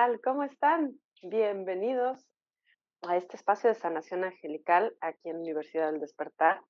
[0.00, 0.20] Tal?
[0.22, 0.98] ¿Cómo están?
[1.20, 2.26] Bienvenidos
[3.02, 6.62] a este espacio de sanación angelical aquí en Universidad del Despertar.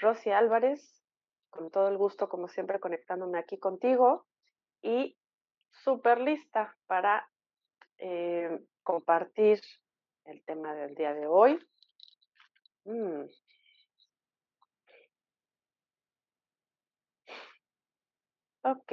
[0.00, 1.04] Rosy Álvarez,
[1.50, 4.26] con todo el gusto, como siempre, conectándome aquí contigo
[4.82, 5.16] y
[5.84, 7.30] súper lista para
[7.98, 9.60] eh, compartir
[10.24, 11.64] el tema del día de hoy.
[12.86, 13.22] Mm.
[18.64, 18.92] Ok.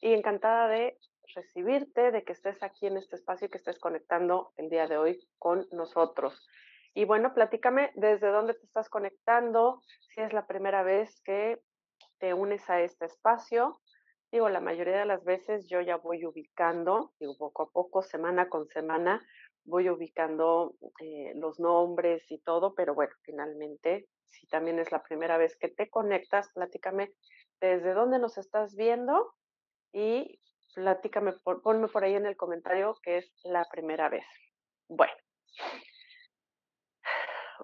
[0.00, 0.98] Y encantada de
[1.34, 4.98] recibirte, de que estés aquí en este espacio y que estés conectando el día de
[4.98, 6.46] hoy con nosotros.
[6.94, 11.60] Y bueno, platícame desde dónde te estás conectando, si es la primera vez que
[12.18, 13.80] te unes a este espacio.
[14.32, 18.48] Digo, la mayoría de las veces yo ya voy ubicando, digo, poco a poco, semana
[18.48, 19.24] con semana,
[19.64, 25.36] voy ubicando eh, los nombres y todo, pero bueno, finalmente, si también es la primera
[25.36, 27.12] vez que te conectas, platícame
[27.60, 29.34] desde dónde nos estás viendo
[29.92, 30.40] y
[30.74, 31.32] platícame,
[31.62, 34.24] ponme por ahí en el comentario que es la primera vez.
[34.88, 35.12] Bueno,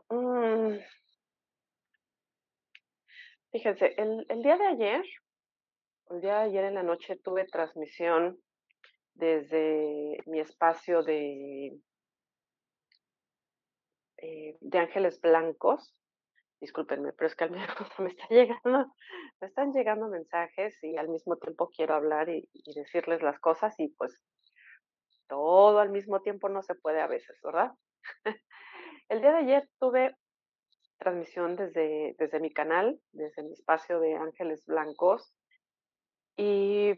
[0.09, 0.79] Mm.
[3.53, 5.05] Fíjense, el, el día de ayer,
[6.11, 8.39] el día de ayer en la noche tuve transmisión
[9.15, 11.79] desde mi espacio de,
[14.19, 15.95] eh, de ángeles blancos.
[16.61, 17.67] Discúlpenme, pero es que al mismo
[17.99, 18.93] me está llegando,
[19.41, 23.75] me están llegando mensajes y al mismo tiempo quiero hablar y, y decirles las cosas
[23.79, 24.19] y pues
[25.29, 27.73] todo al mismo tiempo no se puede a veces, ¿verdad?
[29.09, 30.17] El día de ayer tuve
[30.99, 35.33] transmisión desde, desde mi canal, desde mi espacio de Ángeles Blancos,
[36.37, 36.95] y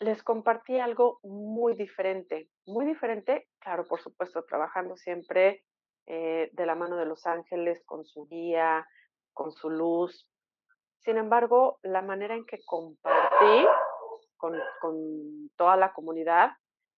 [0.00, 5.64] les compartí algo muy diferente, muy diferente, claro, por supuesto, trabajando siempre
[6.06, 8.86] eh, de la mano de los ángeles, con su guía,
[9.32, 10.28] con su luz.
[10.98, 13.66] Sin embargo, la manera en que compartí
[14.36, 16.52] con, con toda la comunidad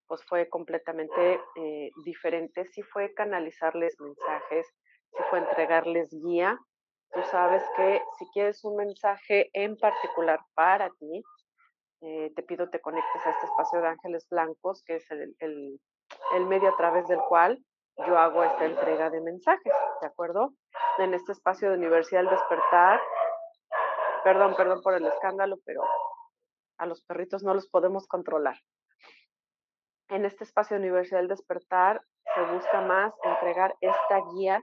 [0.06, 2.66] pues fue completamente eh, diferente.
[2.66, 4.66] Sí fue canalizarles mensajes,
[5.10, 6.58] sí fue entregarles guía.
[7.12, 11.22] Tú sabes que si quieres un mensaje en particular para ti,
[12.02, 15.80] eh, te pido te conectes a este espacio de ángeles blancos, que es el, el,
[16.34, 17.64] el medio a través del cual
[18.06, 20.54] yo hago esta entrega de mensajes, ¿de acuerdo?
[20.98, 23.00] En este espacio de Universidad del Despertar,
[24.22, 25.82] perdón, perdón por el escándalo, pero
[26.78, 28.56] a los perritos no los podemos controlar
[30.08, 32.02] en este espacio de Universidad del Despertar
[32.34, 34.62] se busca más entregar esta guía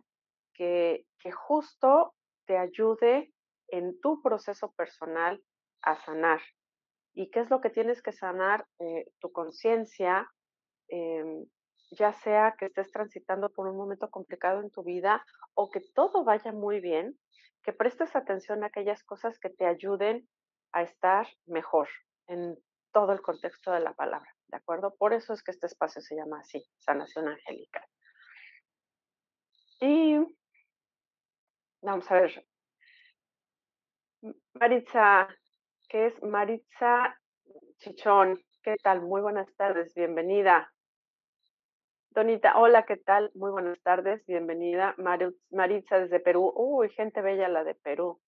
[0.54, 2.14] que, que justo
[2.46, 3.32] te ayude
[3.70, 5.42] en tu proceso personal
[5.82, 6.42] a sanar.
[7.14, 8.66] ¿Y qué es lo que tienes que sanar?
[8.80, 10.30] Eh, tu conciencia,
[10.90, 11.46] em,
[11.92, 16.24] ya sea que estés transitando por un momento complicado en tu vida o que todo
[16.24, 17.20] vaya muy bien,
[17.64, 20.28] que prestes atención a aquellas cosas que te ayuden
[20.72, 21.90] a estar mejor
[22.28, 22.58] en
[22.92, 24.96] todo el contexto de la palabra, ¿de acuerdo?
[24.96, 27.86] Por eso es que este espacio se llama así, sanación angélica.
[29.80, 30.18] Y
[31.82, 32.46] vamos a ver,
[34.54, 35.28] Maritza,
[35.90, 37.20] ¿qué es Maritza
[37.78, 38.40] Chichón?
[38.62, 39.02] ¿Qué tal?
[39.02, 40.72] Muy buenas tardes, bienvenida.
[42.14, 43.32] Donita, hola, ¿qué tal?
[43.36, 44.94] Muy buenas tardes, bienvenida.
[45.50, 46.52] Maritza desde Perú.
[46.54, 48.20] Uy, gente bella la de Perú.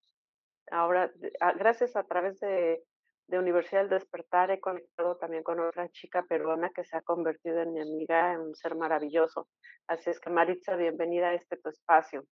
[0.71, 1.11] Ahora,
[1.57, 2.81] gracias a través de,
[3.27, 7.59] de Universidad del Despertar, he conectado también con otra chica peruana que se ha convertido
[7.59, 9.49] en mi amiga, en un ser maravilloso.
[9.87, 12.23] Así es que, Maritza, bienvenida a este tu espacio.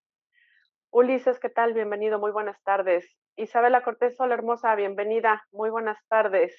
[0.90, 1.74] Ulises, ¿qué tal?
[1.74, 3.14] Bienvenido, muy buenas tardes.
[3.36, 6.56] Isabela Cortés, hola hermosa, bienvenida, muy buenas tardes.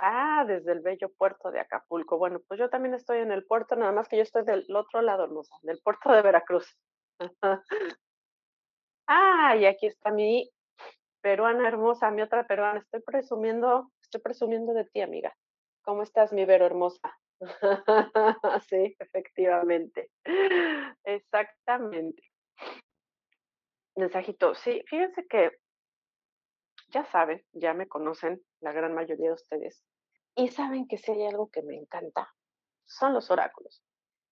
[0.00, 2.18] Ah, desde el bello puerto de Acapulco.
[2.18, 5.02] Bueno, pues yo también estoy en el puerto, nada más que yo estoy del otro
[5.02, 6.78] lado, hermosa, del puerto de Veracruz.
[9.08, 10.48] ah, y aquí está mi
[11.20, 12.78] peruana hermosa, mi otra peruana.
[12.78, 15.34] Estoy presumiendo, estoy presumiendo de ti, amiga.
[15.82, 17.18] ¿Cómo estás, mi Vero hermosa?
[18.68, 20.10] sí, efectivamente.
[21.02, 22.22] Exactamente.
[23.96, 25.50] Mensajito, sí, fíjense que
[26.88, 29.84] ya saben, ya me conocen la gran mayoría de ustedes
[30.34, 32.32] y saben que si hay algo que me encanta,
[32.86, 33.82] son los oráculos.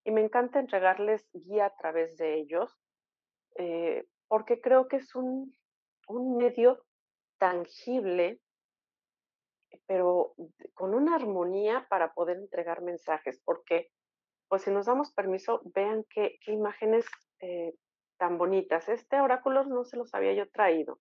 [0.04, 2.78] Y me encanta entregarles guía a través de ellos
[3.56, 5.52] eh, porque creo que es un,
[6.08, 6.84] un medio
[7.38, 8.40] tangible,
[9.86, 10.34] pero
[10.74, 13.90] con una armonía para poder entregar mensajes, porque
[14.48, 17.04] pues si nos damos permiso, vean qué, imágenes
[17.40, 17.74] eh,
[18.16, 18.88] tan bonitas.
[18.88, 21.00] Este oráculo no se los había yo traído.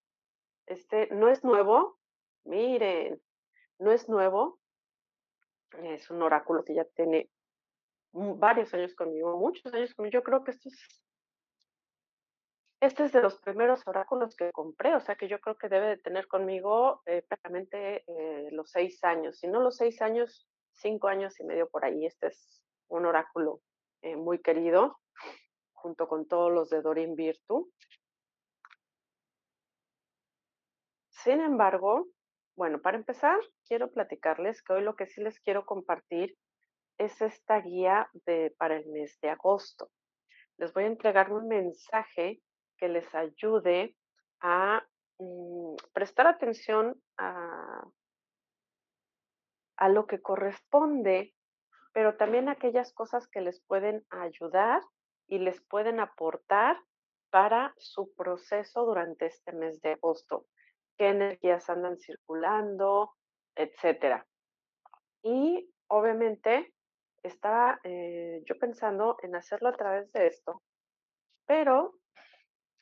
[0.68, 1.98] Este no es nuevo,
[2.44, 3.22] miren,
[3.80, 4.60] no es nuevo.
[5.84, 7.30] Es un oráculo que ya tiene
[8.14, 10.14] varios años conmigo, muchos años conmigo.
[10.14, 11.04] Yo creo que esto es,
[12.82, 15.88] este es de los primeros oráculos que compré, o sea que yo creo que debe
[15.88, 21.08] de tener conmigo eh, prácticamente eh, los seis años, si no los seis años, cinco
[21.08, 22.06] años y medio por ahí.
[22.06, 23.62] Este es un oráculo
[24.02, 25.00] eh, muy querido,
[25.74, 27.72] junto con todos los de Dorin Virtu.
[31.26, 32.06] Sin embargo,
[32.56, 36.38] bueno, para empezar, quiero platicarles que hoy lo que sí les quiero compartir
[37.00, 38.12] es esta guía
[38.60, 39.90] para el mes de agosto.
[40.58, 42.44] Les voy a entregar un mensaje
[42.78, 43.98] que les ayude
[44.40, 44.86] a
[45.18, 47.84] mm, prestar atención a,
[49.78, 51.34] a lo que corresponde,
[51.92, 54.84] pero también a aquellas cosas que les pueden ayudar
[55.26, 56.80] y les pueden aportar
[57.32, 60.46] para su proceso durante este mes de agosto
[60.98, 63.14] qué energías andan circulando,
[63.56, 64.26] etcétera.
[65.24, 66.74] Y obviamente
[67.24, 70.62] estaba eh, yo pensando en hacerlo a través de esto,
[71.48, 71.96] pero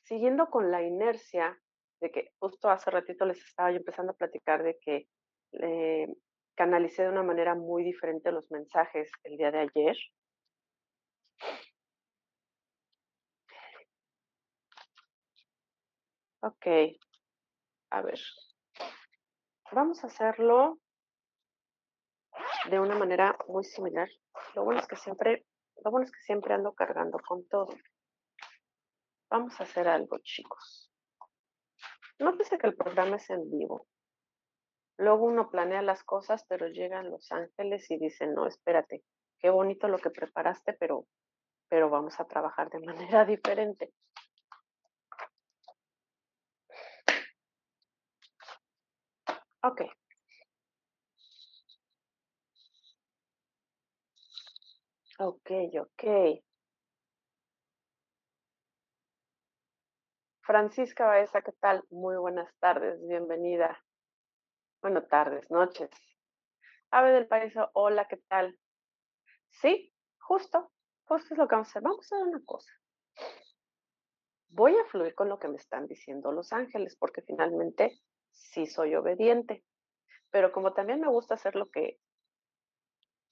[0.04, 1.58] siguiendo con la inercia
[2.02, 5.08] de que justo hace ratito les estaba yo empezando a platicar de que
[5.54, 6.08] eh,
[6.56, 9.98] canalicé de una manera muy diferente los mensajes el día de ayer.
[16.42, 16.68] Ok,
[17.94, 18.20] a ver,
[19.72, 20.80] vamos a hacerlo
[22.72, 24.10] de una manera muy similar.
[24.56, 25.46] Lo bueno es que siempre,
[25.84, 27.70] lo bueno es que siempre ando cargando con todo.
[29.30, 30.92] Vamos a hacer algo, chicos.
[32.18, 33.86] Nótese que el programa es en vivo.
[34.98, 39.04] Luego uno planea las cosas, pero llegan los ángeles y dicen, no, espérate,
[39.38, 41.06] qué bonito lo que preparaste, pero,
[41.70, 43.94] pero vamos a trabajar de manera diferente.
[49.64, 49.82] Ok.
[55.20, 56.04] Ok, ok.
[60.42, 61.86] Francisca Baeza, ¿qué tal?
[61.90, 63.82] Muy buenas tardes, bienvenida.
[64.82, 65.90] Bueno, tardes, noches.
[66.92, 68.60] Ave del Paraíso, hola, ¿qué tal?
[69.50, 70.74] Sí, justo,
[71.06, 71.84] justo es lo que vamos a hacer.
[71.84, 72.72] Vamos a hacer una cosa.
[74.50, 78.02] Voy a fluir con lo que me están diciendo los ángeles, porque finalmente
[78.34, 79.64] sí soy obediente,
[80.32, 82.00] pero como también me gusta hacer lo que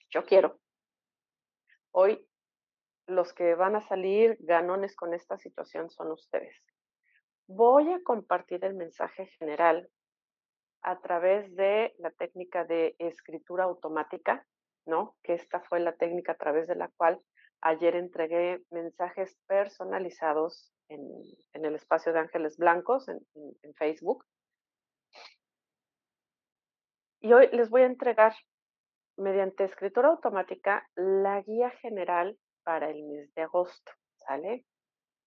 [0.10, 0.60] yo quiero,
[1.92, 2.28] hoy
[3.08, 6.56] los que van a salir ganones con esta situación son ustedes.
[7.48, 9.90] Voy a compartir el mensaje general
[10.84, 14.46] a través de la técnica de escritura automática,
[14.86, 15.16] ¿no?
[15.24, 17.22] Que esta fue la técnica a través de la cual
[17.62, 21.02] ayer entregué mensajes personalizados en,
[21.54, 24.26] el espacio de Ángeles Blancos en Facebook.
[27.22, 28.34] Y hoy les voy a entregar
[29.16, 34.66] mediante escritura automática la guía general para el mes de agosto, ¿sale?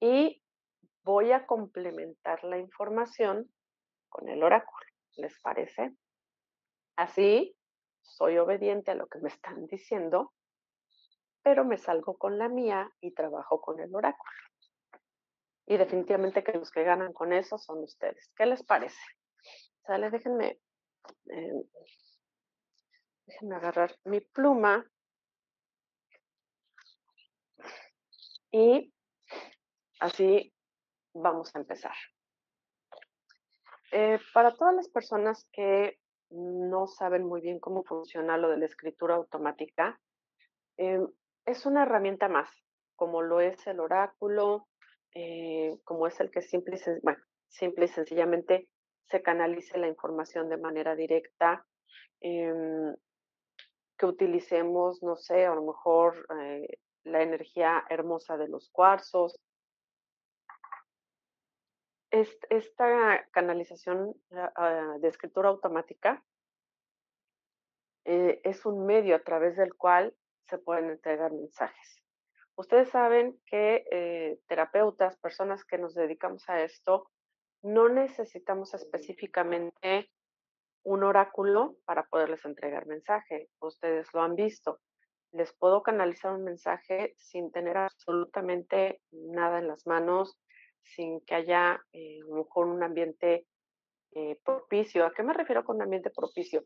[0.00, 0.42] Y
[1.04, 3.48] voy a complementar la información
[4.08, 4.86] con el oráculo.
[5.16, 5.94] ¿Les parece?
[6.96, 7.56] Así,
[8.02, 10.32] soy obediente a lo que me están diciendo,
[11.42, 14.32] pero me salgo con la mía y trabajo con el oráculo.
[15.66, 18.32] Y definitivamente que los que ganan con eso son ustedes.
[18.36, 19.00] ¿Qué les parece?
[19.86, 20.58] Sale, déjenme,
[21.26, 21.64] eh,
[23.26, 24.84] déjenme agarrar mi pluma
[28.50, 28.92] y
[30.00, 30.52] así
[31.14, 31.94] vamos a empezar.
[33.92, 35.98] Eh, para todas las personas que
[36.30, 40.00] no saben muy bien cómo funciona lo de la escritura automática,
[40.76, 41.06] em,
[41.46, 42.50] es una herramienta más,
[42.96, 44.66] como lo es el oráculo,
[45.14, 48.68] eh, como es el que simple bueno, simple y sencillamente
[49.06, 51.66] se canalice la información de manera directa,
[52.20, 52.94] em,
[53.96, 59.38] que utilicemos, no sé, a lo mejor eh, la energía hermosa de los cuarzos.
[62.10, 66.24] Esta canalización ah, ah, de escritura automática
[68.04, 70.14] eh, es un medio a través del cual
[70.48, 72.02] se pueden entregar mensajes.
[72.56, 77.10] Ustedes saben que eh, terapeutas, personas que nos dedicamos a esto,
[77.64, 80.10] no necesitamos específicamente
[80.84, 83.48] un oráculo para poderles entregar mensaje.
[83.58, 84.80] Ustedes lo han visto.
[85.32, 90.38] Les puedo canalizar un mensaje sin tener absolutamente nada en las manos,
[90.82, 93.46] sin que haya eh, a lo mejor un ambiente
[94.12, 95.06] eh, propicio.
[95.06, 96.64] ¿A qué me refiero con ambiente propicio?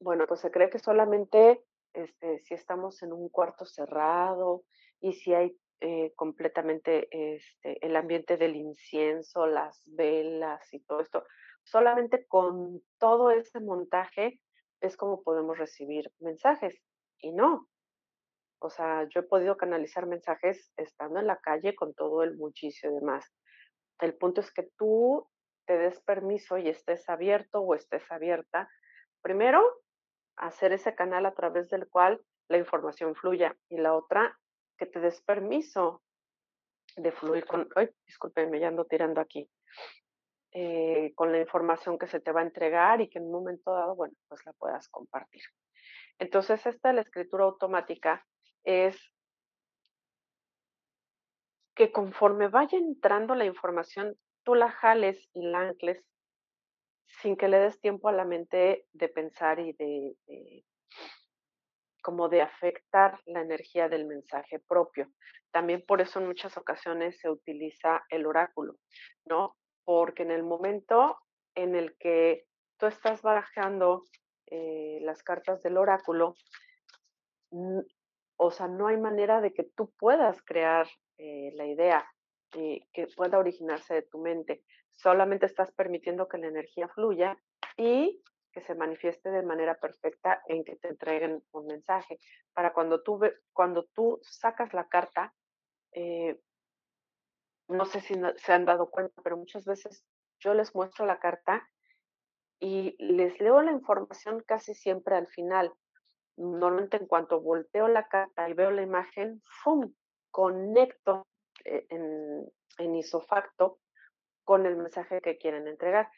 [0.00, 4.64] Bueno, pues se cree que solamente este, si estamos en un cuarto cerrado
[5.00, 11.24] y si hay eh, completamente este, el ambiente del incienso, las velas y todo esto,
[11.64, 14.40] solamente con todo ese montaje
[14.80, 16.80] es como podemos recibir mensajes.
[17.18, 17.68] Y no.
[18.60, 22.92] O sea, yo he podido canalizar mensajes estando en la calle con todo el muchísimo
[22.92, 23.26] y demás.
[23.98, 25.28] El punto es que tú
[25.66, 28.70] te des permiso y estés abierto o estés abierta,
[29.20, 29.60] primero,
[30.36, 34.38] hacer ese canal a través del cual la información fluya y la otra,
[34.82, 36.02] que te des permiso
[36.96, 39.48] de fluir con, ay, discúlpenme, ya ando tirando aquí,
[40.50, 43.72] eh, con la información que se te va a entregar y que en un momento
[43.72, 45.42] dado, bueno, pues la puedas compartir.
[46.18, 48.26] Entonces, esta la escritura automática
[48.64, 48.98] es
[51.76, 56.04] que conforme vaya entrando la información, tú la jales y la ancles
[57.20, 60.64] sin que le des tiempo a la mente de pensar y de,
[62.02, 65.08] como de afectar la energía del mensaje propio.
[65.52, 68.76] También por eso en muchas ocasiones se utiliza el oráculo,
[69.24, 69.56] ¿no?
[69.84, 71.18] Porque en el momento
[71.54, 72.44] en el que
[72.78, 74.04] tú estás barajando
[74.46, 76.34] eh, las cartas del oráculo,
[78.36, 82.04] o sea, no hay manera de que tú puedas crear eh, la idea
[82.56, 84.62] eh, que pueda originarse de tu mente.
[84.90, 87.36] Solamente estás permitiendo que la energía fluya
[87.76, 92.18] y que se manifieste de manera perfecta en que te entreguen un mensaje.
[92.52, 93.20] Para cuando tú,
[93.52, 95.34] cuando tú sacas la carta,
[97.68, 100.04] no sé si se han dado cuenta, pero muchas veces
[100.38, 101.68] yo les muestro la carta
[102.60, 105.72] y les leo la información casi siempre al final.
[106.36, 109.92] Normalmente en cuanto volteo la carta y veo la imagen, ¡fum!
[110.30, 111.26] conecto
[111.64, 113.78] eh, en, en isofacto
[114.44, 116.10] con el mensaje que quieren entregar.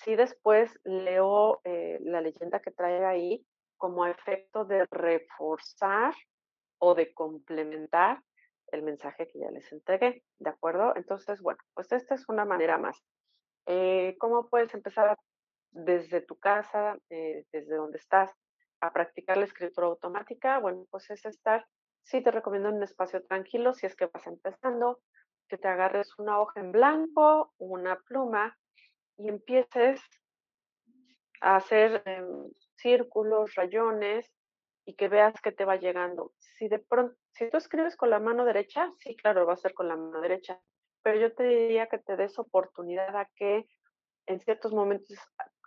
[0.00, 3.46] Si después leo eh, la leyenda que trae ahí
[3.76, 6.14] como efecto de reforzar
[6.78, 8.22] o de complementar
[8.68, 10.94] el mensaje que ya les entregué, ¿de acuerdo?
[10.96, 13.02] Entonces, bueno, pues esta es una manera más.
[13.66, 15.16] Eh, ¿Cómo puedes empezar
[15.70, 18.32] desde tu casa, eh, desde donde estás,
[18.80, 21.66] a practicar la escritura automática, bueno, pues es estar,
[22.02, 25.00] sí te recomiendo un espacio tranquilo si es que vas empezando,
[25.48, 28.58] que te agarres una hoja en blanco, una pluma
[29.18, 30.00] y empieces
[31.40, 34.30] a hacer em, círculos, rayones
[34.84, 36.32] y que veas que te va llegando.
[36.38, 39.74] Si de pronto, si tú escribes con la mano derecha, sí, claro, va a ser
[39.74, 40.60] con la mano derecha,
[41.02, 43.66] pero yo te diría que te des oportunidad a que
[44.26, 45.18] en ciertos momentos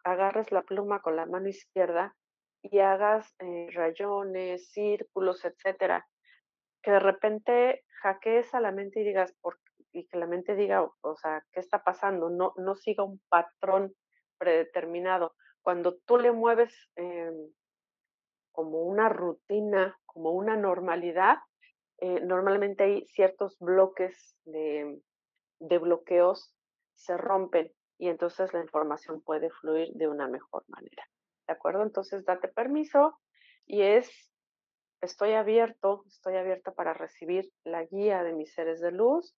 [0.04, 2.16] agarres la pluma con la mano izquierda
[2.62, 6.08] y hagas eh, rayones, círculos, etcétera,
[6.82, 9.60] que de repente hackees a la mente y digas, por,
[9.96, 12.30] y que la mente diga, o sea, ¿qué está pasando?
[12.30, 13.96] No, no siga un patrón
[14.38, 15.36] predeterminado.
[15.62, 17.50] Cuando tú le mueves em,
[18.52, 21.38] como una rutina, como una normalidad,
[22.00, 25.00] eh, normalmente hay ciertos bloques de,
[25.60, 26.54] de bloqueos
[26.96, 31.08] se rompen y entonces la información puede fluir de una mejor manera.
[31.48, 31.84] ¿De acuerdo?
[31.84, 33.18] Entonces date permiso
[33.66, 34.12] y es,
[35.00, 39.34] estoy abierto, estoy abierta para recibir la guía de mis seres de luz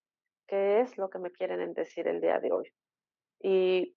[0.47, 2.73] qué es lo que me quieren decir el día de hoy.
[3.39, 3.95] Y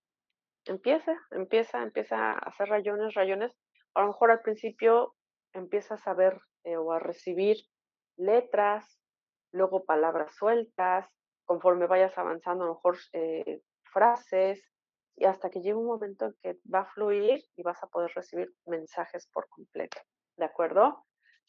[0.67, 3.57] empieza, empieza, empieza a hacer rayones, rayones.
[3.95, 5.15] A lo mejor al principio
[5.53, 7.57] empiezas a ver eh, o a recibir
[8.17, 9.01] letras,
[9.53, 11.09] luego palabras sueltas,
[11.45, 14.63] conforme vayas avanzando, a lo mejor eh, frases,
[15.17, 18.11] y hasta que llegue un momento en que va a fluir y vas a poder
[18.15, 19.99] recibir mensajes por completo,
[20.37, 21.05] ¿de acuerdo?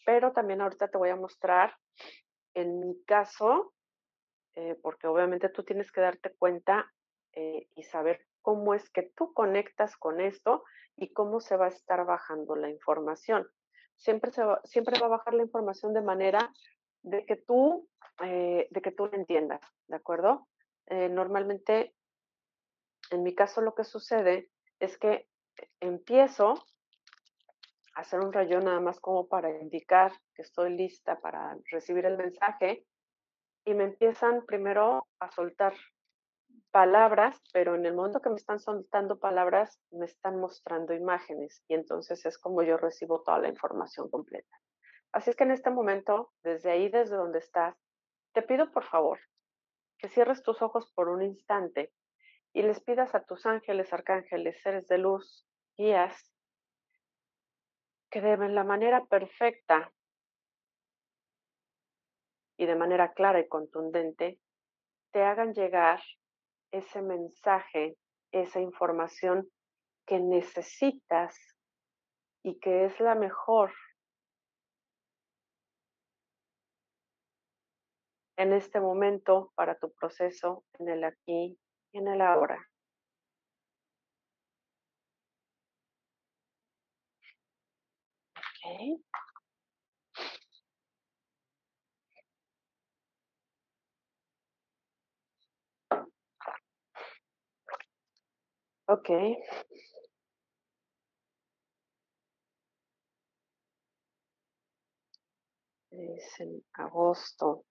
[0.06, 1.76] Pero también ahorita te voy a mostrar,
[2.54, 3.74] en mi caso,
[4.56, 6.92] eh, porque obviamente tú tienes que darte cuenta
[7.34, 10.64] eh, y saber cómo es que tú conectas con esto
[10.98, 13.48] y cómo se va a estar bajando la información.
[13.96, 16.52] Siempre, va, siempre va a bajar la información de manera
[17.04, 17.88] de que tú,
[18.24, 20.48] eh, de que tú lo entiendas, ¿de acuerdo?
[20.90, 21.96] normalmente
[23.12, 25.30] en mi caso lo que sucede es que
[25.80, 26.56] empiezo
[27.96, 32.18] a hacer un rayón nada más como para indicar que estoy lista para recibir el
[32.18, 32.86] mensaje
[33.66, 35.74] y me empiezan primero a soltar
[36.72, 41.76] palabras, pero en el momento que me están soltando palabras, me están mostrando imágenes y
[41.76, 44.58] entonces es como yo recibo toda la información completa.
[45.12, 47.76] Así es que en este momento, desde ahí, desde donde estás,
[48.34, 49.20] te pido por favor
[49.98, 51.92] que cierres tus ojos por un instante
[52.54, 55.46] y les pidas a tus ángeles, arcángeles, seres de luz,
[55.78, 56.32] guías,
[58.10, 59.92] que de la manera perfecta
[62.62, 64.40] y de manera clara y contundente
[65.12, 66.00] te hagan llegar
[66.72, 67.98] ese mensaje,
[68.32, 69.50] esa información
[70.06, 71.36] que necesitas
[72.44, 73.74] y que es la mejor
[78.38, 81.58] en este momento para tu proceso en el aquí
[81.94, 82.70] en el ahora.
[98.92, 99.38] Okay.
[105.92, 107.64] Es en agosto.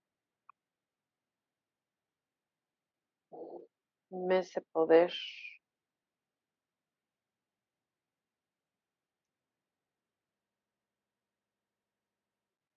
[4.10, 5.12] mes de poder.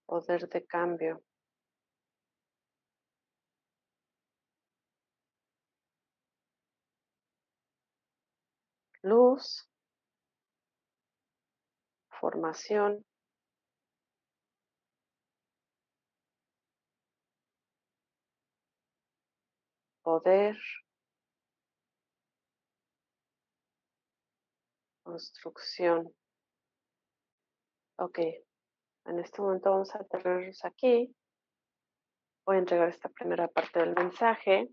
[0.06, 1.22] Poder de cambio.
[9.04, 9.68] Luz.
[12.20, 13.06] Formación.
[20.04, 20.58] Poder.
[25.14, 26.12] construcción.
[27.98, 28.18] Ok,
[29.06, 31.16] en este momento vamos a tenerlos aquí.
[32.46, 34.70] Voy a entregar esta primera parte del mensaje.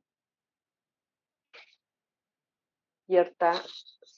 [3.07, 3.53] Y ahorita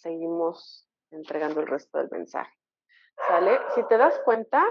[0.03, 2.53] seguimos entregando el resto del mensaje.
[3.29, 3.59] ¿Sale?
[3.75, 4.65] Si te das cuenta,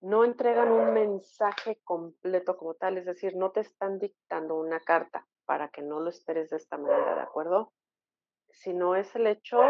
[0.00, 5.26] no entregan un mensaje completo como tal, es decir, no te están dictando una carta
[5.44, 7.72] para que no lo esperes de esta manera, ¿de acuerdo?
[8.52, 9.60] sino es el hecho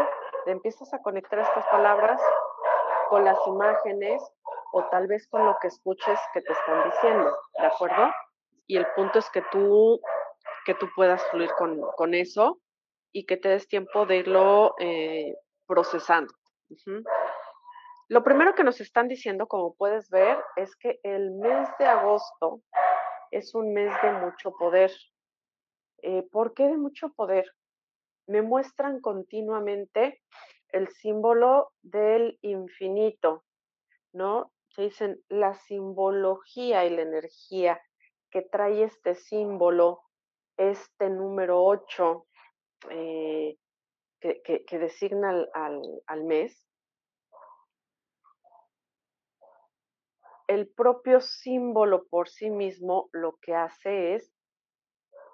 [0.45, 2.21] de empiezas a conectar estas palabras
[3.09, 4.21] con las imágenes
[4.73, 8.11] o tal vez con lo que escuches que te están diciendo, ¿de acuerdo?
[8.67, 10.01] Y el punto es que tú,
[10.65, 12.59] que tú puedas fluir con, eso
[13.13, 16.33] y que te des tiempo de irlo eh, procesando.
[18.09, 22.61] Lo primero que nos están diciendo, como puedes ver, es que el mes de agosto
[23.31, 24.91] es un mes de mucho poder.
[26.01, 27.45] Eh, ¿Por qué de mucho poder?
[28.27, 30.21] me muestran continuamente
[30.69, 33.43] el símbolo del infinito,
[34.13, 34.51] ¿no?
[34.69, 37.81] Se dicen la simbología y la energía
[38.31, 40.01] que trae este símbolo,
[40.57, 42.25] este número 8
[42.89, 43.57] eh,
[44.19, 46.65] que, designa al mes.
[50.47, 54.33] El propio símbolo por sí mismo lo que hace es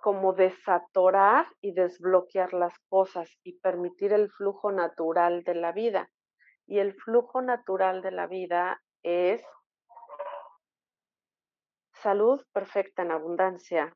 [0.01, 6.09] como desatorar y desbloquear las cosas y permitir el flujo natural de la vida.
[6.67, 9.43] Y el flujo natural de la vida es
[11.93, 13.93] salud perfecta en abundancia,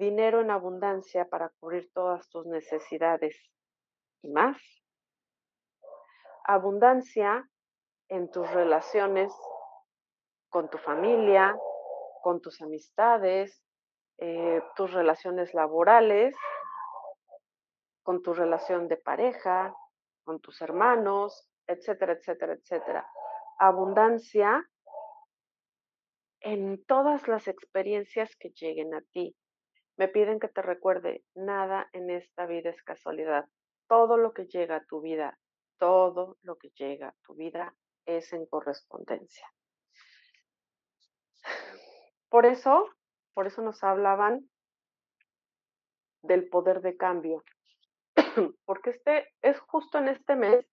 [0.00, 3.36] dinero en abundancia para cubrir todas tus necesidades
[4.22, 4.56] y más,
[6.44, 7.48] abundancia
[8.08, 9.32] en tus relaciones
[10.48, 11.56] con tu familia,
[12.22, 13.62] con tus amistades,
[14.18, 16.34] eh, tus relaciones laborales,
[18.02, 19.74] con tu relación de pareja,
[20.24, 23.06] con tus hermanos, etcétera, etcétera, etcétera.
[23.58, 24.66] Abundancia
[26.40, 29.36] en todas las experiencias que lleguen a ti.
[30.00, 33.46] Me piden que te recuerde, nada en esta vida es casualidad.
[33.86, 35.38] Todo lo que llega a tu vida,
[35.78, 39.46] todo lo que llega a tu vida es en correspondencia.
[42.30, 42.88] Por eso,
[43.34, 44.48] por eso nos hablaban
[46.22, 47.44] del poder de cambio,
[48.64, 50.64] porque este es justo en este mes,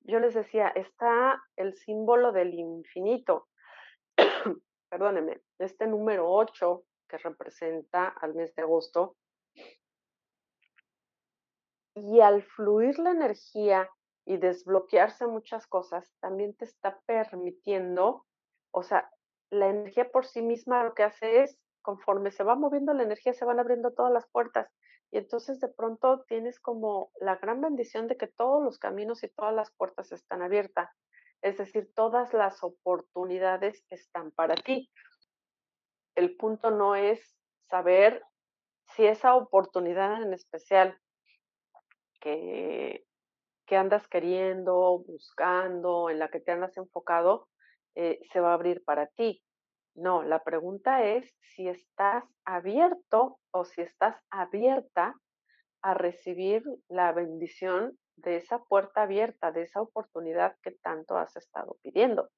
[0.00, 3.48] yo les decía, está el símbolo del infinito,
[4.88, 6.86] perdónenme, este número 8
[7.18, 9.16] representa al mes de agosto,
[11.94, 13.88] y al fluir la energía
[14.26, 18.26] y desbloquearse muchas cosas, también te está permitiendo,
[18.72, 19.10] o sea,
[19.50, 23.34] la energía por sí misma lo que hace es, conforme se va moviendo la energía,
[23.34, 24.68] se van abriendo todas las puertas.
[25.12, 29.28] Y entonces de pronto tienes como la gran bendición de que todos los caminos y
[29.28, 30.90] todas las puertas están abiertas.
[31.42, 34.90] Es decir, todas las oportunidades están para ti.
[36.14, 37.36] El punto no es
[37.68, 38.22] saber
[38.94, 40.98] si esa oportunidad en especial
[42.20, 43.04] que,
[43.66, 47.48] que andas queriendo, buscando, en la que te andas enfocado,
[47.94, 49.42] eh, se va a abrir para ti.
[49.94, 55.14] No, la pregunta es si estás abierto o si estás abierta
[55.82, 61.76] a recibir la bendición de esa puerta abierta, de esa oportunidad que tanto has estado
[61.82, 62.30] pidiendo.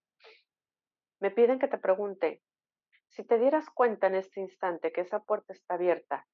[1.21, 2.43] Me piden que te pregunte,
[3.17, 6.27] si te dieras cuenta en este instante que esa puerta está abierta,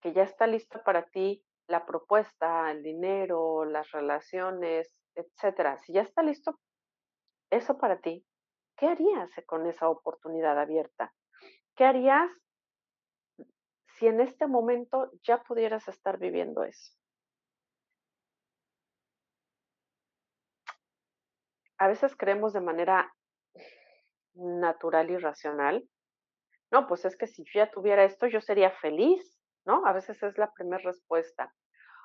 [0.00, 6.02] que ya está lista para ti la propuesta, el dinero, las relaciones, etcétera, si ya
[6.02, 6.58] está listo
[7.50, 8.26] eso para ti,
[8.76, 11.14] ¿qué harías con esa oportunidad abierta?
[11.76, 12.32] ¿Qué harías
[13.86, 16.96] si en este momento ya pudieras estar viviendo eso?
[21.78, 23.14] A veces creemos de manera
[24.34, 25.88] natural y racional,
[26.70, 29.86] no, pues es que si yo ya tuviera esto, yo sería feliz, ¿no?
[29.86, 31.54] A veces es la primera respuesta.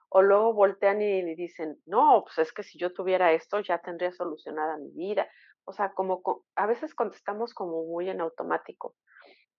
[0.10, 4.12] O luego voltean y dicen, no, pues es que si yo tuviera esto, ya tendría
[4.12, 5.28] solucionada mi vida
[5.66, 6.22] o sea, como
[6.56, 8.96] a veces contestamos como muy en automático,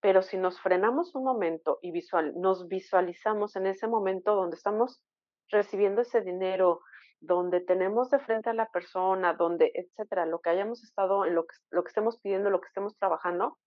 [0.01, 5.03] pero si nos frenamos un momento y visual, nos visualizamos en ese momento donde estamos
[5.51, 6.81] recibiendo ese dinero,
[7.21, 11.47] donde tenemos de frente a la persona, donde, etcétera, lo que hayamos estado, en lo
[11.47, 13.59] que, lo que estemos pidiendo, lo que estemos trabajando,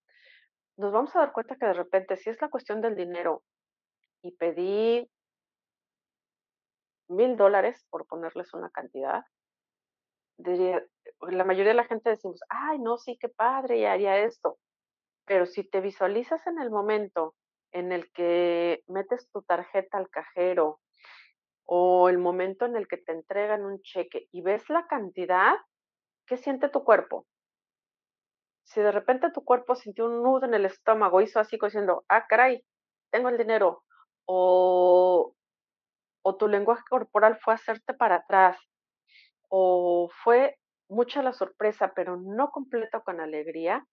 [0.78, 3.44] nos vamos a dar cuenta que de repente, si es la cuestión del dinero
[4.22, 5.10] y pedí
[7.10, 9.24] mil dólares, por ponerles una cantidad,
[10.38, 10.84] diría,
[11.22, 14.60] la mayoría de la gente decimos, ay, no, sí, qué padre, y haría esto.
[15.26, 17.36] Pero si te visualizas en el momento
[17.72, 20.80] en el que metes tu tarjeta al cajero
[21.66, 25.56] o el momento en el que te entregan un cheque y ves la cantidad,
[26.26, 27.26] ¿qué siente tu cuerpo?
[28.68, 32.28] Si de repente tu cuerpo sintió un nudo en el estómago, hizo así diciendo, ah,
[32.28, 32.66] caray,
[33.12, 33.84] tengo el dinero,
[34.26, 35.34] o,
[36.22, 38.58] o tu lenguaje corporal fue hacerte para atrás,
[39.48, 40.58] o fue
[40.90, 43.88] mucha la sorpresa, pero no completa con alegría,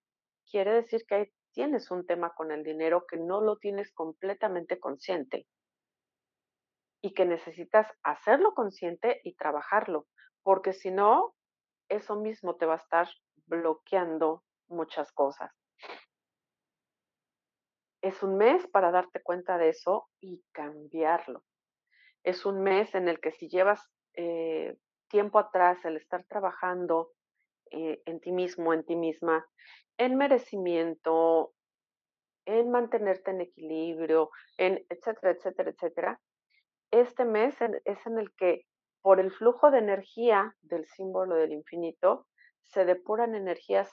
[0.50, 4.80] quiere decir que ahí tienes un tema con el dinero que no lo tienes completamente
[4.80, 5.46] consciente.
[7.00, 10.08] Y que necesitas hacerlo consciente y trabajarlo,
[10.42, 11.36] porque si no,
[11.88, 13.08] eso mismo te va a estar
[13.46, 14.42] bloqueando
[14.74, 15.50] muchas cosas.
[18.02, 21.42] Es un mes para darte cuenta de eso y cambiarlo.
[22.22, 23.80] Es un mes en el que si llevas
[24.14, 24.76] eh,
[25.08, 27.10] tiempo atrás, el estar trabajando
[27.70, 29.46] eh, en ti mismo, en ti misma,
[29.96, 31.52] en merecimiento,
[32.46, 36.20] en mantenerte en equilibrio, en etcétera, etcétera, etcétera,
[36.90, 38.66] este mes es en el que
[39.02, 42.26] por el flujo de energía del símbolo del infinito
[42.62, 43.90] se depuran energías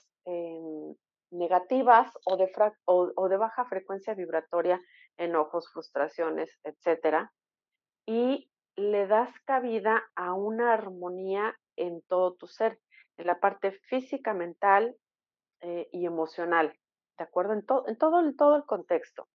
[1.30, 2.50] negativas o de,
[2.86, 4.80] o de baja frecuencia vibratoria,
[5.16, 7.32] enojos, frustraciones, etcétera,
[8.06, 12.78] y le das cabida a una armonía en todo tu ser,
[13.16, 14.96] en la parte física, mental
[15.60, 16.76] eh, y emocional,
[17.18, 17.52] ¿de acuerdo?
[17.52, 19.28] En, en, todo, en todo el contexto.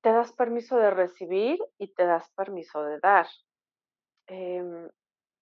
[0.00, 3.26] Te das permiso de recibir y te das permiso de dar.
[4.28, 4.88] Em,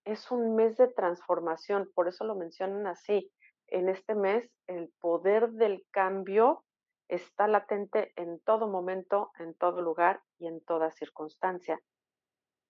[0.06, 3.30] es un mes de transformación, por eso lo mencionan así.
[3.66, 6.64] En este mes el poder del cambio
[7.08, 11.80] está latente en todo momento, en todo lugar y en toda circunstancia.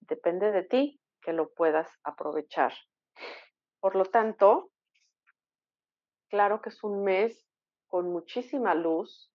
[0.01, 2.73] Depende de ti que lo puedas aprovechar.
[3.81, 4.71] Por lo tanto,
[6.29, 7.47] claro que es un mes
[7.87, 9.31] con muchísima luz.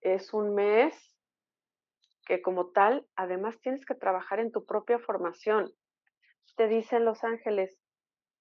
[0.00, 1.16] Es un mes
[2.26, 5.72] que como tal, además tienes que trabajar en tu propia formación.
[6.56, 7.78] Te dicen los ángeles,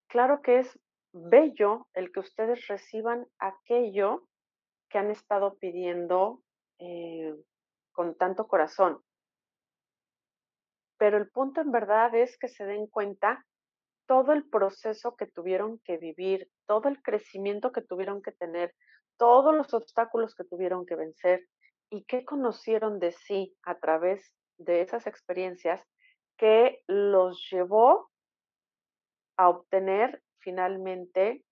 [0.07, 0.79] claro que es
[1.11, 4.27] bello el que ustedes reciban aquello
[4.89, 6.41] que han estado pidiendo
[6.79, 7.35] eh,
[7.91, 9.01] con tanto corazón.
[10.97, 13.45] Pero el punto en verdad es que se den cuenta
[14.07, 18.73] todo el proceso que tuvieron que vivir, todo el crecimiento que tuvieron que tener,
[19.17, 21.45] todos los obstáculos que tuvieron que vencer
[21.89, 25.81] y qué conocieron de sí a través de esas experiencias
[26.37, 28.09] que los llevó
[29.37, 31.43] a obtener finalmente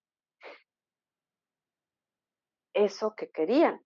[2.74, 3.82] eso que querían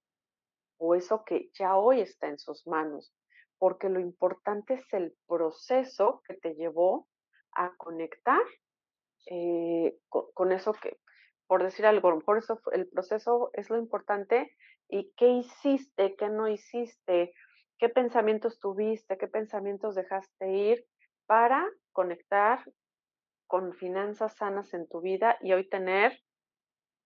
[0.78, 3.14] o eso que ya hoy está en sus manos,
[3.58, 7.08] porque lo importante es el proceso que te llevó
[7.54, 8.42] a conectar
[9.26, 11.00] eh, con, eso que,
[11.48, 14.56] por decir algo, por eso el proceso es lo importante
[14.88, 17.34] y qué hiciste, qué no hiciste,
[17.78, 20.86] qué pensamientos tuviste, qué pensamientos dejaste ir
[21.26, 22.64] para conectar
[23.48, 26.20] con finanzas sanas en tu vida y hoy tener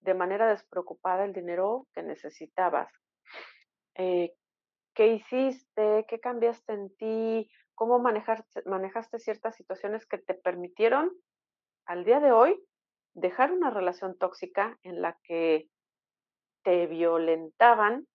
[0.02, 2.92] de manera despreocupada el dinero que necesitabas.
[3.96, 4.34] Eh,
[4.94, 6.06] ¿Qué hiciste?
[6.08, 7.50] ¿Qué cambiaste en ti?
[7.76, 11.12] ¿Cómo manejaste ciertas situaciones que te permitieron
[11.86, 12.62] al día de hoy
[13.14, 15.70] dejar una relación tóxica en la que
[16.64, 18.08] te violentaban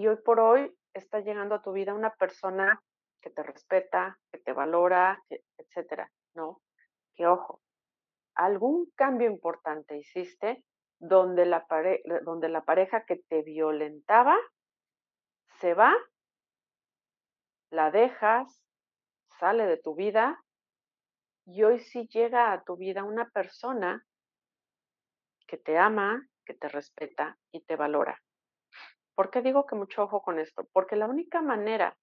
[0.00, 2.82] y hoy por hoy está llegando a tu vida una persona
[3.20, 5.22] que te respeta, que te valora,
[5.58, 6.62] etcétera, ¿no?
[7.14, 7.60] Que ojo,
[8.34, 10.64] algún cambio importante hiciste
[10.98, 11.66] donde la,
[12.22, 14.38] donde la pareja que te violentaba
[15.58, 15.94] se va,
[17.70, 18.64] la dejas,
[19.38, 20.42] sale de tu vida
[21.44, 24.02] y hoy sí llega a tu vida una persona
[25.46, 28.18] que te ama, que te respeta y te valora.
[29.20, 30.66] ¿Por qué digo que mucho ojo con esto?
[30.72, 31.94] Porque la única manera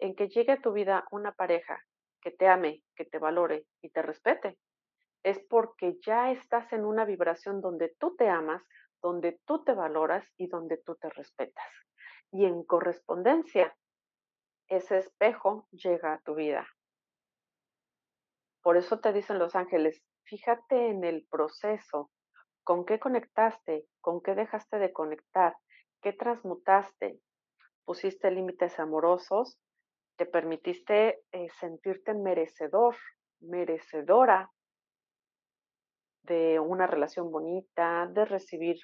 [0.00, 1.80] en que llegue a tu vida una pareja
[2.20, 4.58] que te ame, que te valore y te respete,
[5.22, 8.60] es porque ya estás en una vibración donde tú te amas,
[9.00, 11.64] donde tú te valoras y donde tú te respetas.
[12.32, 13.76] Y en correspondencia,
[14.66, 16.66] ese espejo llega a tu vida.
[18.64, 22.10] Por eso te dicen los ángeles, fíjate en el proceso,
[22.64, 25.54] con qué conectaste, con qué dejaste de conectar,
[26.02, 27.20] qué transmutaste,
[27.84, 29.58] pusiste límites amorosos,
[30.16, 32.96] te permitiste eh, sentirte merecedor,
[33.40, 34.50] merecedora
[36.22, 38.76] de una relación bonita, de recibir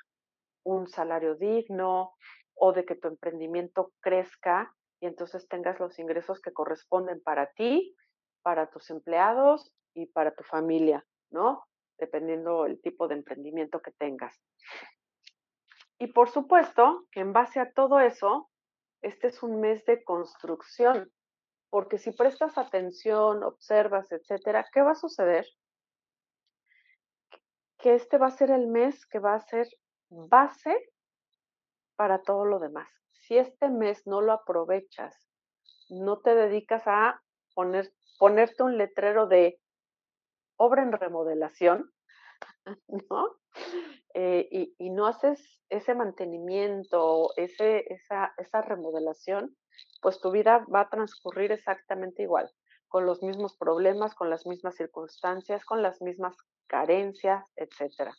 [0.64, 2.14] un salario digno
[2.54, 7.94] o de que tu emprendimiento crezca y entonces tengas los ingresos que corresponden para ti,
[8.42, 11.64] para tus empleados y para tu familia, ¿no?
[11.98, 14.40] Dependiendo el tipo de emprendimiento que tengas.
[15.98, 18.50] Y por supuesto que en base a todo eso,
[19.02, 21.12] este es un mes de construcción,
[21.70, 25.46] porque si prestas atención, observas, etcétera, ¿qué va a suceder?
[27.78, 29.68] Que este va a ser el mes que va a ser
[30.08, 30.74] base
[31.96, 32.88] para todo lo demás.
[33.12, 35.28] Si este mes no lo aprovechas,
[35.88, 37.22] no te dedicas a
[37.54, 39.60] poner, ponerte un letrero de
[40.56, 41.92] obra en remodelación,
[43.10, 43.36] ¿no?
[44.16, 49.56] Eh, y, no haces ese mantenimiento, ese, esa, esa remodelación,
[50.00, 52.48] pues tu vida va a transcurrir exactamente igual,
[52.86, 56.36] con los mismos problemas, con las mismas circunstancias, con las mismas
[56.68, 58.14] carencias, etcétera.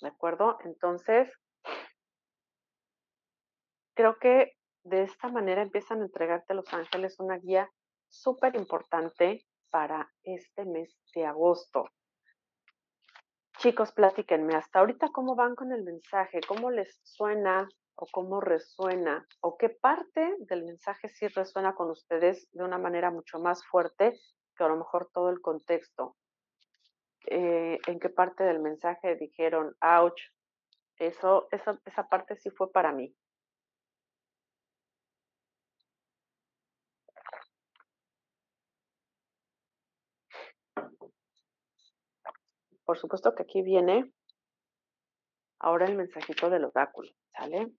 [0.00, 0.56] ¿De acuerdo?
[0.64, 1.30] Entonces,
[3.94, 4.52] creo que
[4.84, 7.70] de esta manera empiezan a entregarte los ángeles una guía
[8.08, 11.84] súper importante para este mes de agosto.
[13.64, 19.26] Chicos, platíquenme, hasta ahorita cómo van con el mensaje, cómo les suena o cómo resuena,
[19.40, 24.20] o qué parte del mensaje sí resuena con ustedes de una manera mucho más fuerte
[24.54, 26.14] que a lo mejor todo el contexto.
[27.26, 30.20] Eh, en qué parte del mensaje dijeron, ouch,
[30.98, 33.16] eso, esa, esa parte sí fue para mí.
[42.84, 44.12] Por supuesto que aquí viene
[45.58, 47.72] ahora el mensajito del oráculo, ¿sale?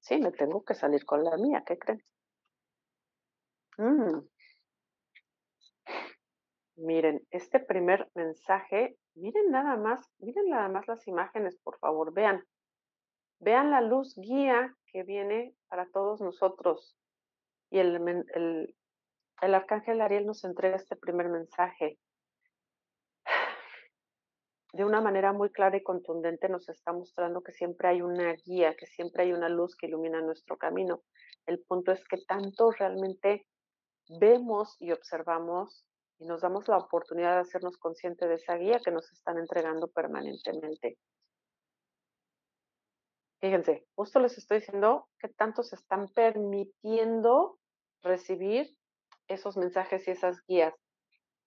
[0.00, 2.02] Sí, me tengo que salir con la mía, ¿qué creen?
[3.78, 4.20] Mm.
[6.76, 12.44] Miren, este primer mensaje, miren nada más, miren nada más las imágenes, por favor, vean.
[13.38, 16.96] Vean la luz guía que viene para todos nosotros.
[17.70, 17.96] Y el,
[18.34, 18.76] el,
[19.42, 21.98] el arcángel Ariel nos entrega este primer mensaje
[24.72, 28.74] de una manera muy clara y contundente nos está mostrando que siempre hay una guía,
[28.76, 31.02] que siempre hay una luz que ilumina nuestro camino.
[31.46, 33.46] El punto es que tanto realmente
[34.20, 35.84] vemos y observamos
[36.18, 39.88] y nos damos la oportunidad de hacernos conscientes de esa guía que nos están entregando
[39.88, 40.98] permanentemente.
[43.40, 47.58] Fíjense, justo les estoy diciendo que tanto se están permitiendo
[48.02, 48.76] recibir
[49.28, 50.74] esos mensajes y esas guías.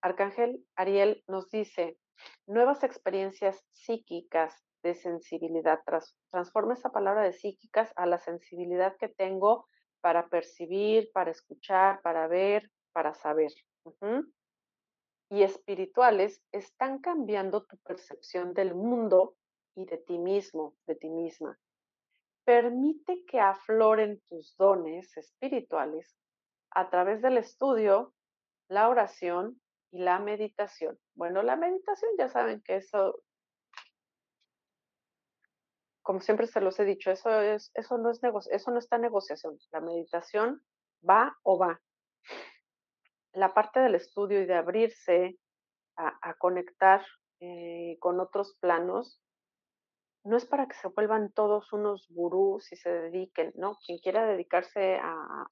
[0.01, 1.97] Arcángel Ariel nos dice,
[2.47, 5.79] nuevas experiencias psíquicas de sensibilidad.
[6.29, 9.67] transforma esa palabra de psíquicas a la sensibilidad que tengo
[10.01, 13.51] para percibir, para escuchar, para ver, para saber.
[15.29, 19.35] Y espirituales están cambiando tu percepción del mundo
[19.75, 21.57] y de ti mismo, de ti misma.
[22.45, 26.13] Permite que afloren tus dones espirituales
[26.71, 28.13] a través del estudio,
[28.67, 29.61] la oración
[29.93, 30.99] y la meditación.
[31.13, 33.21] Bueno, la meditación ya saben que eso,
[36.01, 39.03] como siempre se los he dicho, eso, es, eso, no, es eso no está en
[39.03, 39.59] negociación.
[39.71, 40.63] La meditación
[41.07, 41.79] va o va.
[43.33, 45.37] La parte del estudio y de abrirse
[45.95, 47.05] a, conectar
[47.39, 49.21] eh, con otros planos
[50.23, 53.77] no es para que se vuelvan todos unos gurús y se dediquen, ¿no?
[53.85, 55.45] Quien quiera dedicarse a,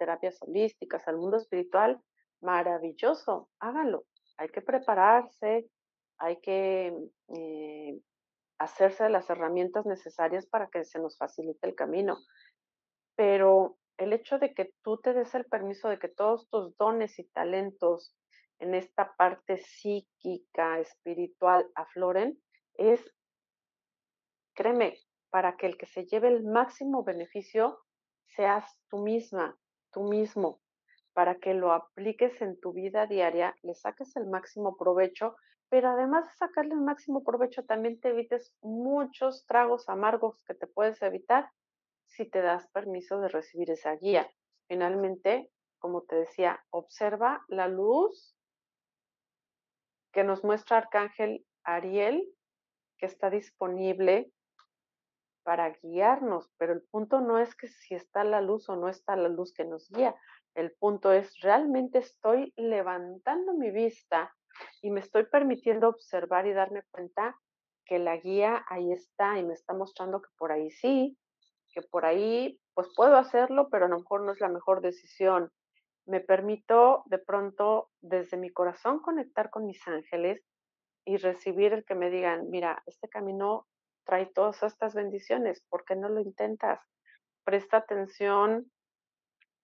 [0.00, 2.02] terapias holísticas, al mundo espiritual,
[2.44, 4.04] maravilloso, hágalo.
[4.36, 5.68] Hay que prepararse,
[6.18, 6.96] hay que
[7.36, 8.00] eh,
[8.58, 12.18] hacerse las herramientas necesarias para que se nos facilite el camino.
[13.16, 17.18] Pero el hecho de que tú te des el permiso de que todos tus dones
[17.18, 18.16] y talentos
[18.58, 22.38] en esta parte psíquica, espiritual, afloren,
[22.74, 23.00] es
[24.54, 24.96] Créeme,
[25.30, 27.80] para que el que se lleve el máximo beneficio
[28.36, 29.58] seas tú misma,
[29.92, 30.60] tú mismo,
[31.14, 35.36] para que lo apliques en tu vida diaria, le saques el máximo provecho,
[35.68, 40.66] pero además de sacarle el máximo provecho, también te evites muchos tragos amargos que te
[40.66, 41.50] puedes evitar
[42.06, 44.28] si te das permiso de recibir esa guía.
[44.68, 48.36] Finalmente, como te decía, observa la luz
[50.12, 52.28] que nos muestra Arcángel Ariel,
[52.98, 54.32] que está disponible
[55.44, 59.16] para guiarnos, pero el punto no es que si está la luz o no está
[59.16, 60.14] la luz que nos guía,
[60.54, 64.34] el punto es realmente estoy levantando mi vista
[64.82, 67.36] y me estoy permitiendo observar y darme cuenta
[67.84, 71.18] que la guía ahí está y me está mostrando que por ahí sí,
[71.72, 75.50] que por ahí pues puedo hacerlo, pero a lo mejor no es la mejor decisión.
[76.06, 80.42] Me permito de pronto desde mi corazón conectar con mis ángeles
[81.04, 83.66] y recibir el que me digan, mira, este camino
[84.04, 85.64] trae todas estas bendiciones.
[85.68, 86.80] ¿Por qué no lo intentas?
[87.44, 88.70] Presta atención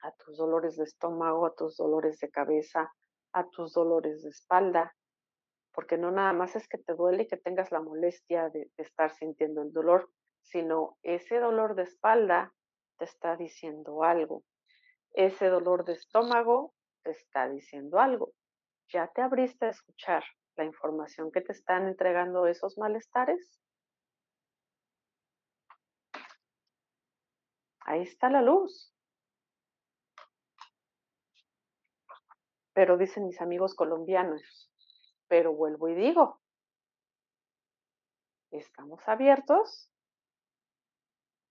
[0.02, 2.92] a tus dolores de estómago, a tus dolores de cabeza,
[3.32, 4.94] a tus dolores de espalda,
[5.72, 9.10] porque no nada más es que te duele y que tengas la molestia de, estar
[9.12, 10.10] sintiendo el dolor,
[10.42, 12.52] sino ese dolor de espalda
[12.98, 14.42] te está diciendo algo.
[15.12, 18.32] Ese dolor de estómago te está diciendo algo.
[18.88, 20.24] ¿Ya te abriste a escuchar
[20.56, 23.60] la información que te están entregando esos malestares?
[27.80, 28.92] Ahí está la luz.
[32.80, 34.72] Pero dicen mis amigos colombianos,
[35.28, 36.40] pero vuelvo y digo,
[38.50, 39.92] ¿estamos abiertos?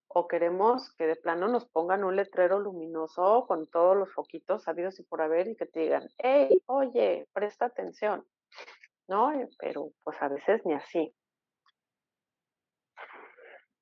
[0.07, 4.99] ¿O queremos que de plano nos pongan un letrero luminoso con todos los foquitos sabidos
[4.99, 8.25] y por haber y que te digan, hey, oye, presta atención?
[9.07, 9.31] ¿No?
[9.59, 11.13] Pero pues a veces ni así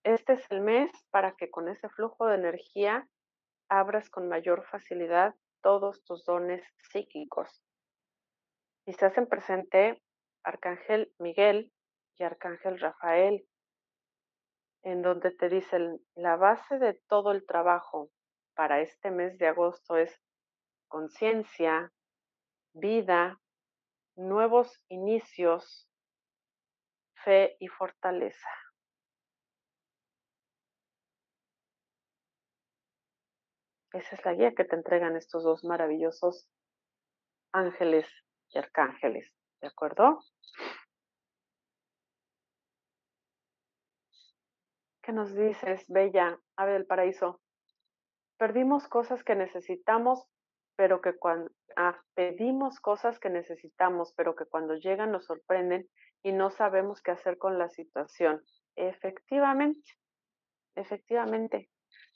[0.04, 3.08] este es el mes para que con ese flujo de energía
[3.70, 7.64] abras con mayor facilidad todos tus dones psíquicos.
[8.86, 10.02] Y se hacen presente
[10.44, 11.74] Arcángel Miguel
[12.18, 13.48] y Arcángel Rafael,
[14.84, 18.10] en donde te dicen, la base de todo el trabajo
[18.56, 20.20] para este mes de agosto es
[20.88, 21.92] conciencia,
[22.74, 23.40] vida,
[24.16, 25.90] nuevos inicios,
[27.24, 28.50] fe y fortaleza.
[33.98, 36.48] Esa es la guía que te entregan estos dos maravillosos
[37.52, 38.08] ángeles
[38.50, 40.20] y arcángeles, ¿de acuerdo?
[45.02, 47.42] ¿Qué nos dices, Bella, ave del paraíso?
[48.38, 50.28] Perdimos cosas que necesitamos,
[50.76, 55.90] pero que cuando ah, pedimos cosas que necesitamos, pero que cuando llegan nos sorprenden
[56.22, 58.44] y no sabemos qué hacer con la situación.
[58.76, 59.90] Efectivamente,
[60.76, 61.72] efectivamente,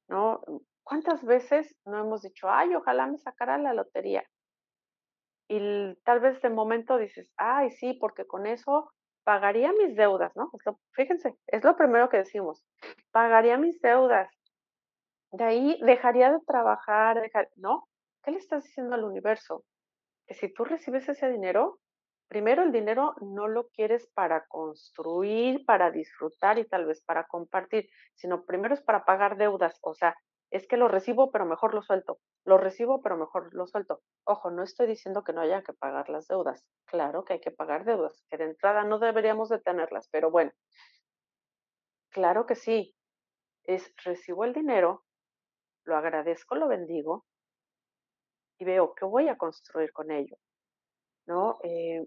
[0.07, 0.43] ¿no?
[0.91, 4.25] ¿Cuántas veces no hemos dicho, ay, ojalá me sacara la lotería?
[5.47, 8.91] Y tal vez de momento dices, ay, sí, porque con eso
[9.23, 10.51] pagaría mis deudas, ¿no?
[10.91, 12.61] fíjense, es lo primero que decimos,
[13.11, 14.29] pagaría mis deudas.
[15.31, 17.21] De ahí dejaría de trabajar,
[17.55, 17.87] ¿no?
[18.21, 19.63] ¿Qué le estás diciendo al universo?
[20.27, 21.79] que si tú recibes ese dinero,
[22.27, 27.87] primero el dinero no lo quieres para construir, para disfrutar y tal vez para compartir,
[28.15, 29.79] sino primero es para pagar deudas.
[29.83, 30.17] O sea,
[30.51, 32.19] es que lo recibo, pero mejor lo suelto.
[32.45, 34.01] Lo recibo, pero mejor lo suelto.
[34.25, 36.65] Ojo, no estoy diciendo que no haya que pagar las deudas.
[36.85, 40.51] Claro que hay que pagar deudas, que de entrada no deberíamos de tenerlas, pero bueno.
[42.09, 42.93] Claro que sí.
[43.63, 45.05] Es recibo el dinero,
[45.85, 47.25] lo agradezco, lo bendigo
[48.59, 50.35] y veo qué voy a construir con ello.
[51.27, 51.59] ¿No?
[51.63, 52.05] Eh,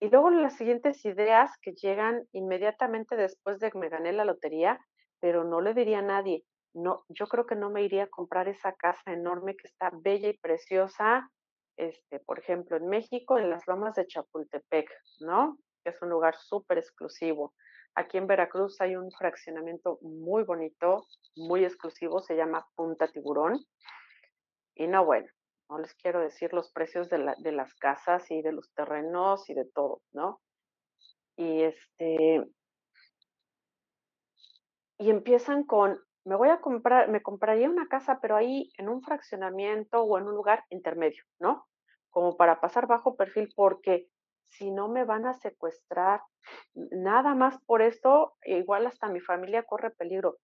[0.00, 4.80] y luego las siguientes ideas que llegan inmediatamente después de que me gané la lotería
[5.24, 6.44] pero no le diría a nadie,
[6.74, 10.28] no, yo creo que no me iría a comprar esa casa enorme que está bella
[10.28, 11.30] y preciosa,
[11.78, 14.86] este, por ejemplo, en México, en las lomas de Chapultepec,
[15.20, 15.56] ¿no?
[15.82, 17.54] Que es un lugar súper exclusivo.
[17.94, 21.06] Aquí en Veracruz hay un fraccionamiento muy bonito,
[21.36, 23.64] muy exclusivo, se llama Punta Tiburón.
[24.74, 25.28] Y no, bueno,
[25.70, 29.48] no les quiero decir los precios de, la, de las casas y de los terrenos
[29.48, 30.42] y de todo, ¿no?
[31.38, 32.44] Y este,
[35.04, 39.02] y empiezan con, me voy a comprar, me compraría una casa, pero ahí en un
[39.02, 41.66] fraccionamiento o en un lugar intermedio, ¿no?
[42.08, 44.08] Como para pasar bajo perfil, porque
[44.48, 46.22] si no me van a secuestrar,
[46.74, 50.38] nada más por esto, igual hasta mi familia corre peligro.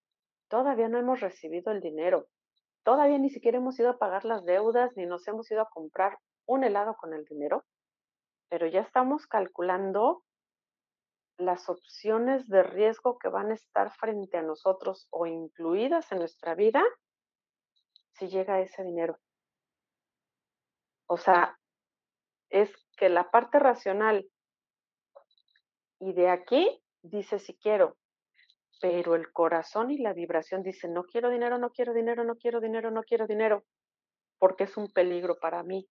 [0.48, 2.26] Todavía no hemos recibido el dinero,
[2.84, 6.18] todavía ni siquiera hemos ido a pagar las deudas, ni nos hemos ido a comprar
[6.44, 7.64] un helado con el dinero,
[8.50, 10.22] pero ya estamos calculando
[11.40, 16.54] las opciones de riesgo que van a estar frente a nosotros o incluidas en nuestra
[16.54, 16.82] vida
[18.12, 19.18] si llega ese dinero.
[21.06, 21.58] O sea,
[22.50, 24.28] es que la parte racional
[25.98, 27.96] y de aquí dice si quiero,
[28.80, 32.60] pero el corazón y la vibración dice no quiero dinero, no quiero dinero, no quiero
[32.60, 33.64] dinero, no quiero dinero,
[34.38, 35.88] porque es un peligro para mí.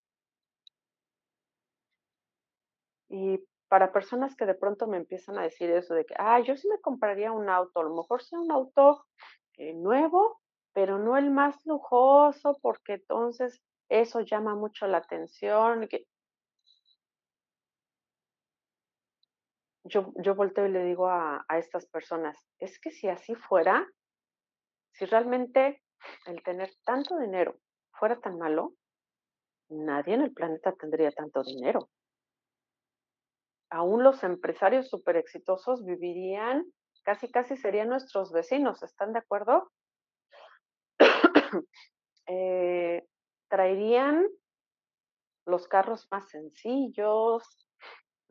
[3.09, 6.57] Y para personas que de pronto me empiezan a decir eso de que, ah, yo
[6.57, 9.05] sí me compraría un auto, a lo mejor sea un auto
[9.53, 10.41] eh, nuevo,
[10.73, 15.87] pero no el más lujoso, porque entonces eso llama mucho la atención.
[19.83, 23.87] Yo, yo volteo y le digo a estas personas, es que si así fuera,
[24.93, 25.81] si realmente
[26.25, 27.55] el tener tanto dinero
[27.91, 28.73] fuera tan malo,
[29.69, 31.89] nadie en el planeta tendría tanto dinero
[33.69, 36.65] aún los empresarios súper exitosos vivirían,
[37.03, 39.71] casi casi serían nuestros vecinos, ¿están de acuerdo?
[42.31, 43.07] Eh,
[43.47, 44.23] traerían
[45.47, 47.43] los carros más sencillos,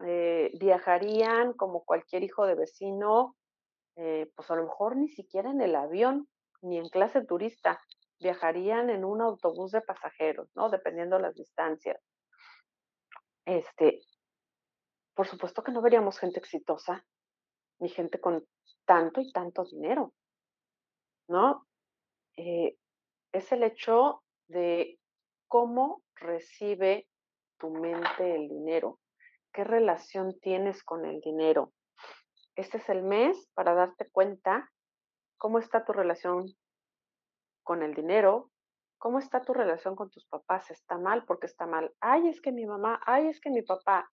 [0.06, 3.34] eh, viajarían como cualquier hijo de vecino,
[3.96, 6.28] eh, pues a lo mejor ni siquiera en el avión,
[6.62, 7.80] ni en clase turista,
[8.20, 10.70] viajarían en un autobús de pasajeros, ¿no?
[10.70, 12.00] Dependiendo las distancias.
[13.44, 14.00] Este,
[15.18, 17.04] por supuesto que no veríamos gente exitosa,
[17.80, 18.46] ni gente con
[18.84, 20.14] tanto y tanto dinero,
[21.26, 21.66] ¿no?
[22.36, 22.76] Eh,
[23.32, 25.00] es el hecho de
[25.48, 27.08] cómo recibe
[27.58, 29.00] tu mente el dinero,
[29.52, 31.72] qué relación tienes con el dinero.
[32.54, 34.70] Este es el mes para darte cuenta
[35.36, 36.46] cómo está tu relación
[37.64, 38.52] con el dinero,
[38.98, 40.70] cómo está tu relación con tus papás.
[40.70, 41.24] ¿Está mal?
[41.24, 41.92] porque está mal?
[41.98, 44.08] Ay, es que mi mamá, ay, es que mi papá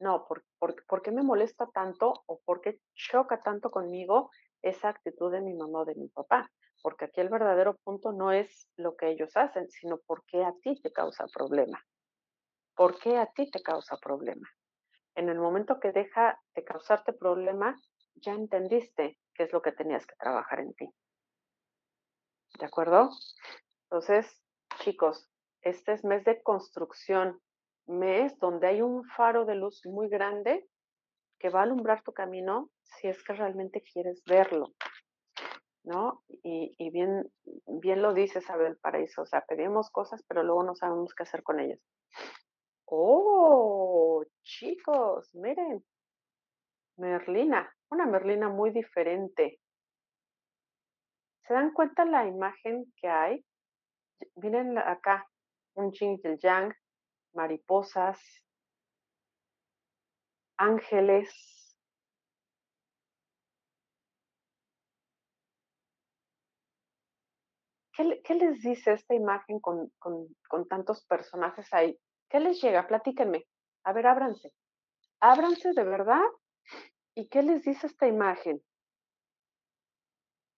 [0.00, 4.30] no, ¿por, qué me molesta tanto o por qué choca tanto conmigo
[4.62, 6.50] esa actitud de mi mamá o de mi papá?
[6.82, 10.54] Porque aquí el verdadero punto no es lo que ellos hacen, sino por qué a
[10.62, 11.84] ti te causa problema.
[12.74, 14.48] ¿Por qué a ti te causa problema?
[15.14, 17.76] En el momento que deja de causarte problema,
[18.14, 20.88] ya entendiste qué es lo que tenías que trabajar en ti.
[22.58, 23.10] ¿De acuerdo?
[23.84, 24.40] Entonces,
[24.78, 25.28] chicos,
[25.60, 27.38] este es mes de construcción,
[27.90, 30.66] mes donde hay un faro de luz muy grande
[31.38, 34.74] que va a alumbrar tu camino si es que realmente quieres verlo,
[35.84, 36.22] ¿no?
[36.42, 37.30] Y, bien,
[37.66, 41.42] bien lo dice Isabel Paraíso, o sea, pedimos cosas, pero luego no sabemos qué hacer
[41.42, 41.80] con ellas.
[42.84, 45.84] Oh, chicos, miren,
[46.96, 49.60] Merlina, una Merlina muy diferente.
[51.46, 53.44] ¿Se dan cuenta la imagen que hay?
[54.36, 55.26] Miren acá,
[55.74, 56.74] un Jing Yang,
[57.34, 58.20] mariposas,
[60.56, 61.28] ángeles.
[67.96, 71.98] ¿Qué, les dice esta imagen con, con, tantos personajes ahí?
[72.30, 72.86] ¿Qué les llega?
[72.86, 73.46] Platíquenme.
[73.84, 74.52] A ver, ábranse.
[75.20, 76.24] Ábranse de verdad.
[77.14, 78.62] ¿Y qué les dice esta imagen?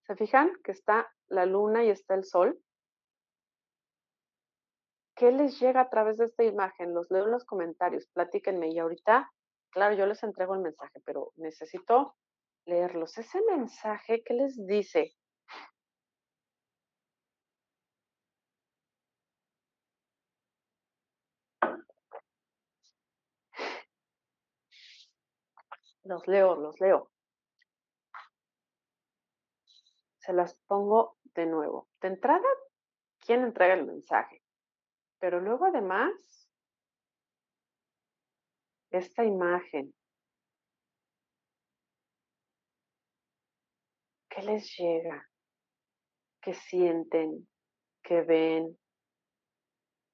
[0.06, 2.60] ¿Se fijan que está la luna y está el sol?
[5.22, 6.94] ¿Qué les llega a través de esta imagen?
[6.94, 8.70] Los leo en los comentarios, platíquenme.
[8.72, 9.30] Y ahorita,
[9.70, 12.16] claro, yo les entrego el mensaje, pero necesito
[12.64, 13.16] leerlos.
[13.16, 15.14] Ese mensaje, ¿qué les dice?
[26.02, 27.12] Los leo, los leo.
[30.18, 31.88] Se las pongo de nuevo.
[32.00, 32.48] De entrada,
[33.20, 34.41] ¿quién entrega el mensaje?
[35.22, 36.10] Pero luego además,
[38.90, 39.94] esta imagen,
[44.28, 45.30] ¿qué les llega?
[46.40, 47.48] ¿Qué sienten?
[48.02, 48.76] ¿Qué ven?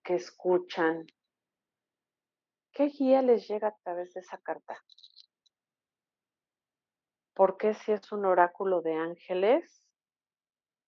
[0.05, 1.07] ¿Qué escuchan?
[2.73, 4.77] ¿Qué guía les llega a través de esa carta?
[7.33, 9.83] Porque si es un oráculo de ángeles,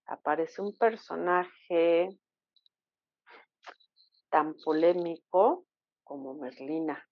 [0.05, 2.21] aparece un personaje
[4.31, 5.67] tan polémico
[6.03, 7.07] como Merlina.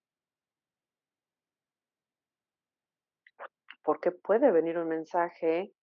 [3.82, 5.74] Porque puede venir un mensaje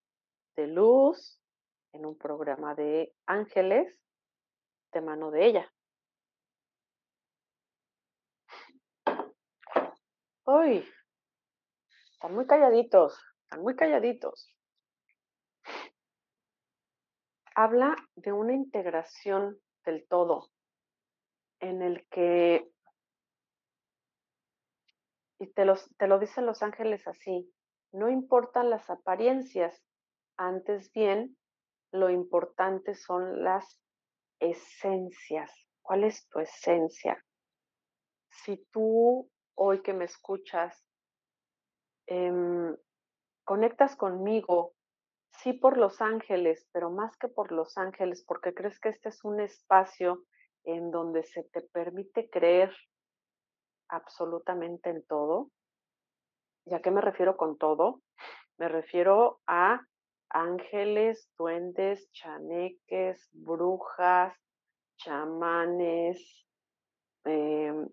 [0.55, 1.41] de luz
[1.93, 3.99] en un programa de ángeles
[4.91, 5.73] de mano de ella.
[10.45, 10.87] Uy,
[12.11, 13.19] están muy calladitos
[13.59, 14.51] muy calladitos.
[17.55, 20.49] Habla de una integración del todo
[21.69, 22.69] en el que,
[25.39, 27.51] y te, los, te lo dicen los ángeles así,
[27.91, 29.81] no importan las apariencias,
[30.37, 31.37] antes bien,
[31.91, 33.81] lo importante son las
[34.39, 35.51] esencias.
[35.81, 37.23] ¿Cuál es tu esencia?
[38.29, 40.85] Si tú hoy que me escuchas
[42.07, 42.75] em,
[43.45, 44.73] conectas conmigo,
[45.41, 49.23] sí por los ángeles, pero más que por los ángeles, porque crees que este es
[49.23, 50.25] un espacio
[50.65, 52.75] en donde se te permite creer
[53.89, 55.51] absolutamente en todo.
[56.65, 58.01] ¿Y a qué me refiero con todo?
[58.57, 59.81] Me refiero a
[60.29, 64.35] ángeles, duendes, chaneques, brujas,
[64.97, 66.45] chamanes,
[67.25, 67.87] em,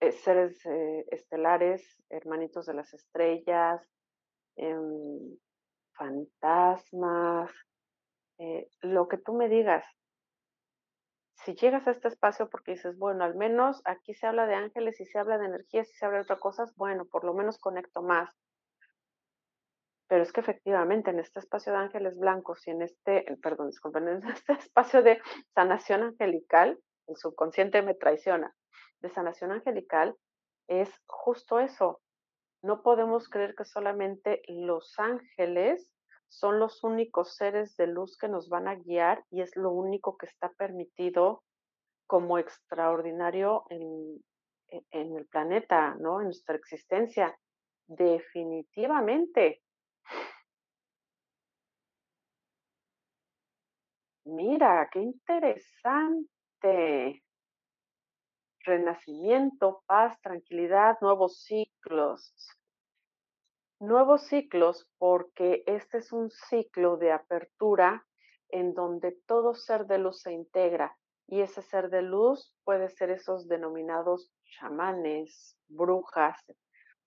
[0.00, 3.80] eh, seres eh, estelares, hermanitos de las estrellas,
[4.56, 5.36] Em,
[5.96, 7.50] fantasmas,
[8.38, 9.84] eh, lo que tú me digas.
[11.36, 15.00] Si llegas a este espacio porque dices, bueno, al menos aquí se habla de ángeles
[15.00, 17.58] y se habla de energías y se habla de otras cosas, bueno, por lo menos
[17.58, 18.34] conecto más.
[20.08, 24.08] Pero es que efectivamente en este espacio de ángeles blancos y en este, perdón, disculpen,
[24.08, 25.20] en este espacio de
[25.54, 28.54] sanación angelical, el subconsciente me traiciona,
[29.00, 30.16] de sanación angelical,
[30.68, 32.00] es justo eso,
[32.62, 35.93] no podemos creer que solamente los ángeles
[36.38, 40.16] son los únicos seres de luz que nos van a guiar y es lo único
[40.16, 41.42] que está permitido
[42.06, 44.22] como extraordinario en,
[44.68, 46.20] e, en el planeta, ¿no?
[46.20, 47.36] En nuestra existencia.
[47.86, 49.62] Definitivamente.
[54.24, 57.22] Mira, qué interesante
[58.60, 62.32] renacimiento, paz, tranquilidad, nuevos ciclos.
[63.80, 68.06] Nuevos ciclos porque este es un ciclo de apertura
[68.48, 70.96] en donde todo ser de luz se integra
[71.26, 76.40] y ese ser de luz puede ser esos denominados chamanes, brujas,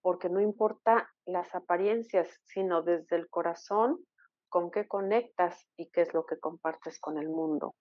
[0.02, 4.06] porque no importa las apariencias, sino desde el corazón
[4.50, 7.76] con qué conectas y qué es lo que compartes con el mundo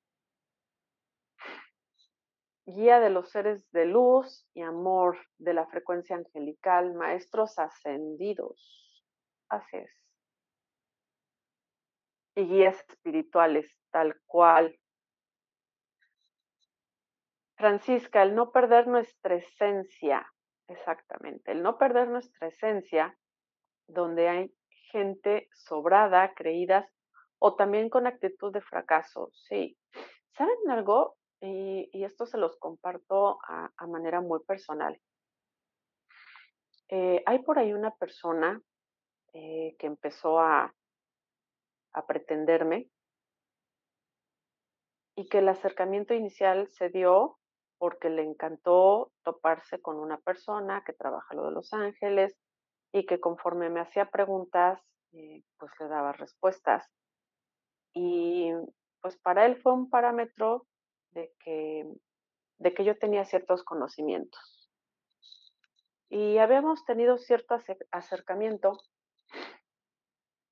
[2.67, 9.05] guía de los seres de luz y amor de la frecuencia angelical, maestros ascendidos.
[9.49, 9.91] Así es.
[12.35, 14.79] Y guías espirituales, tal cual.
[17.57, 20.27] Francisca, el no perder nuestra esencia,
[20.69, 23.17] exactamente, el no perder nuestra esencia,
[23.89, 24.55] donde hay
[24.91, 26.87] gente sobrada, creídas,
[27.39, 29.79] o también con actitud de fracaso, sí.
[30.37, 31.17] ¿Saben algo?
[31.41, 35.01] Y, esto se los comparto a, manera muy personal.
[36.89, 38.61] Eh, hay por ahí una persona
[39.33, 40.73] eh, que empezó a,
[42.07, 42.91] pretenderme
[45.17, 47.39] y que el acercamiento inicial se dio
[47.79, 52.37] porque le encantó toparse con una persona que trabaja lo de Los Ángeles
[52.93, 54.79] y que conforme me hacía preguntas,
[55.13, 56.87] eh, pues le daba respuestas.
[57.95, 58.53] Y
[59.01, 60.67] pues para él fue un parámetro
[61.17, 61.85] de que,
[62.59, 64.71] de que yo tenía ciertos conocimientos.
[66.09, 67.57] Y habíamos tenido cierto
[67.91, 68.79] acercamiento,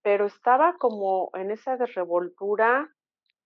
[0.03, 2.91] pero estaba como en esa revoltura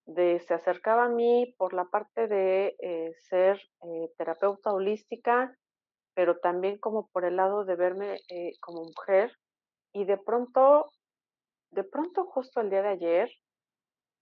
[0.06, 5.54] de se acercaba a mí por la parte de eh, ser eh, terapeuta holística,
[6.14, 9.30] pero también como por el lado de verme eh, como mujer.
[9.92, 10.86] Y de pronto,
[11.72, 13.30] de pronto justo el día de ayer,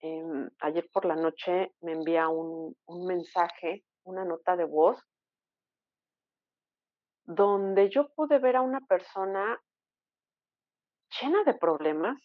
[0.06, 2.76] em, ayer por la noche me envía un,
[3.06, 4.98] mensaje, una nota de voz,
[7.24, 9.60] donde yo pude ver a una persona
[11.20, 12.18] llena de problemas,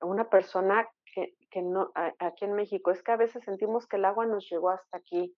[0.00, 4.04] una persona que, que no, aquí en México, es que a veces sentimos que el
[4.04, 5.36] agua nos llegó hasta aquí.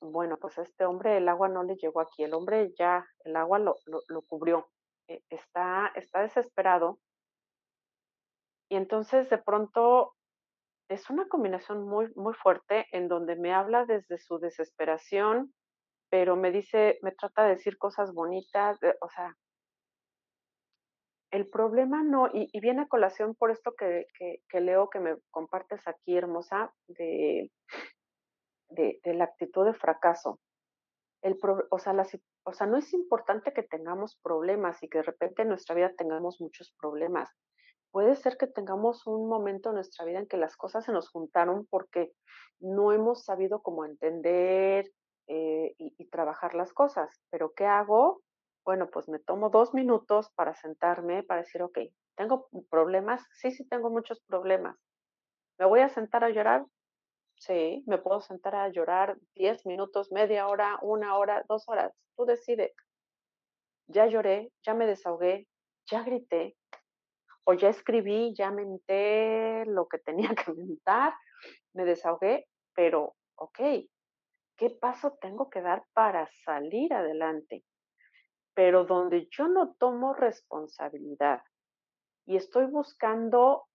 [0.00, 3.36] Bueno, pues a este hombre el agua no le llegó aquí, el hombre ya, el
[3.36, 4.68] agua lo, lo, cubrió,
[5.08, 6.98] eh, está, está desesperado.
[8.74, 10.16] Y entonces de pronto
[10.88, 15.54] es una combinación muy, muy fuerte en donde me habla desde su desesperación,
[16.10, 19.32] pero me dice, me trata de decir cosas bonitas, o sea,
[21.30, 24.06] el problema no, y, viene a colación por esto que,
[24.48, 27.52] que, leo, que me compartes aquí, hermosa, de,
[28.70, 30.40] de, la actitud de fracaso.
[31.22, 31.38] El
[31.70, 31.94] o, sea,
[32.44, 35.92] o sea, no es importante que tengamos problemas y que de repente en nuestra vida
[35.96, 37.30] tengamos muchos problemas.
[37.94, 41.08] Puede ser que tengamos un momento en nuestra vida en que las cosas se nos
[41.08, 42.12] juntaron porque
[42.58, 44.90] no hemos sabido cómo entender
[45.28, 47.22] eh, y, y trabajar las cosas.
[47.30, 48.24] Pero ¿qué hago?
[48.64, 51.78] bueno, pues me tomo dos minutos para sentarme, para decir, ok,
[52.16, 53.22] ¿tengo problemas?
[53.32, 54.76] Sí, sí, tengo muchos problemas.
[55.58, 56.64] ¿Me voy a sentar a llorar?
[57.36, 61.92] Sí, me puedo sentar a llorar diez minutos, media hora, una hora, dos horas.
[62.16, 62.72] Tú decides.
[63.86, 65.46] Ya lloré, ya me desahogué,
[65.86, 66.56] ya grité,
[67.44, 71.14] o ya escribí, ya menté lo que tenía que mentar,
[71.74, 73.58] me desahogué, pero, ok,
[74.56, 77.64] ¿qué paso tengo que dar para salir adelante?
[78.54, 81.42] pero donde yo no tomo responsabilidad
[82.24, 83.66] y estoy buscando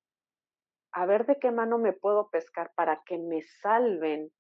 [0.91, 4.32] a ver de qué mano me puedo pescar para que me salven,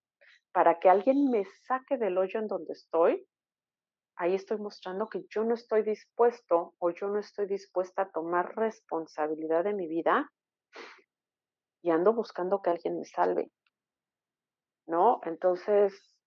[0.51, 3.27] para que alguien me saque del hoyo en donde estoy,
[4.19, 8.53] ahí estoy mostrando que yo no estoy dispuesto o yo no estoy dispuesta a tomar
[8.57, 10.29] responsabilidad de mi vida
[11.81, 13.49] y ando buscando que alguien me salve.
[14.87, 15.21] ¿No?
[15.23, 16.17] Entonces,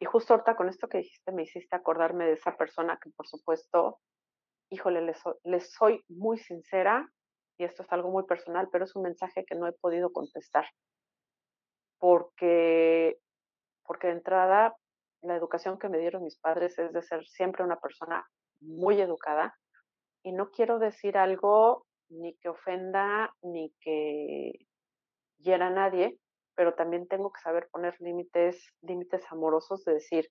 [0.00, 3.26] y justo ahorita con esto que dijiste me hiciste acordarme de esa persona que por
[3.26, 4.00] supuesto,
[4.70, 5.02] híjole,
[5.44, 7.12] les, soy muy sincera
[7.58, 10.64] y esto es algo muy personal, pero es un mensaje que no he podido contestar.
[11.98, 13.18] Porque,
[13.84, 14.74] porque de entrada,
[15.22, 18.26] la educación que me dieron mis padres es de ser siempre una persona
[18.60, 19.56] muy educada
[20.22, 24.52] y no quiero decir algo ni que ofenda ni que
[25.38, 26.18] hiera a nadie,
[26.54, 30.28] pero también tengo que saber poner límites, límites amorosos de decir,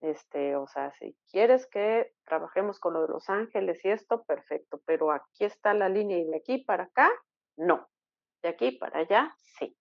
[0.00, 4.80] este, o sea, si quieres que trabajemos con lo de los ángeles y esto, perfecto,
[4.86, 7.10] pero aquí está la línea y de aquí para acá,
[7.56, 7.88] no.
[8.42, 9.76] De aquí para allá, sí.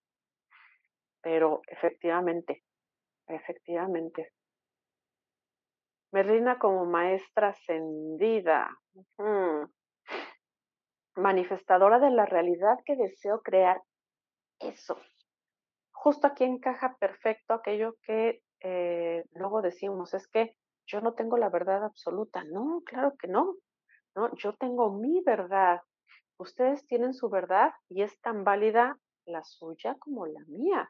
[1.21, 2.63] Pero efectivamente,
[3.29, 4.33] efectivamente.
[6.11, 8.75] Merlina como maestra ascendida,
[11.15, 13.81] manifestadora de la realidad que deseo crear,
[14.59, 14.97] eso,
[15.91, 20.55] justo aquí encaja perfecto aquello que eh, luego decimos, es que
[20.87, 22.43] yo no tengo la verdad absoluta.
[22.45, 23.55] No, claro que no.
[24.15, 25.81] No, yo tengo mi verdad.
[26.37, 30.89] Ustedes tienen su verdad y es tan válida la suya como la mía,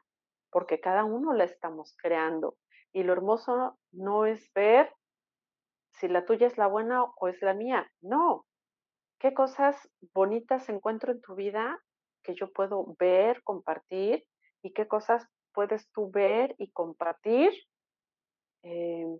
[0.50, 2.56] porque cada uno la estamos creando.
[2.92, 4.92] Y lo hermoso no es ver
[5.92, 7.90] si la tuya es la buena o es la mía.
[8.00, 8.46] No.
[9.18, 9.76] ¿Qué cosas
[10.14, 11.78] bonitas encuentro en tu vida
[12.22, 14.24] que yo puedo ver, compartir
[14.62, 17.52] y qué cosas puedes tú ver y compartir
[18.62, 19.18] eh,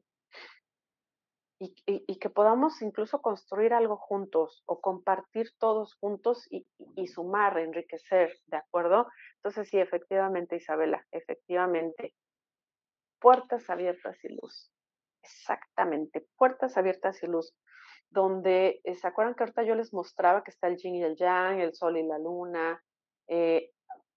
[1.62, 8.40] y, que podamos incluso construir algo juntos o compartir todos juntos y, y, sumar, enriquecer,
[8.46, 9.08] ¿de acuerdo?
[9.36, 12.14] Entonces sí, efectivamente, Isabela, efectivamente.
[13.20, 14.72] Puertas abiertas y luz.
[15.22, 17.54] Exactamente, puertas abiertas y luz.
[18.08, 21.16] Donde, eh, ¿se acuerdan que ahorita yo les mostraba que está el yin y el
[21.16, 22.82] yang, el sol y la luna?
[23.28, 23.70] Eh,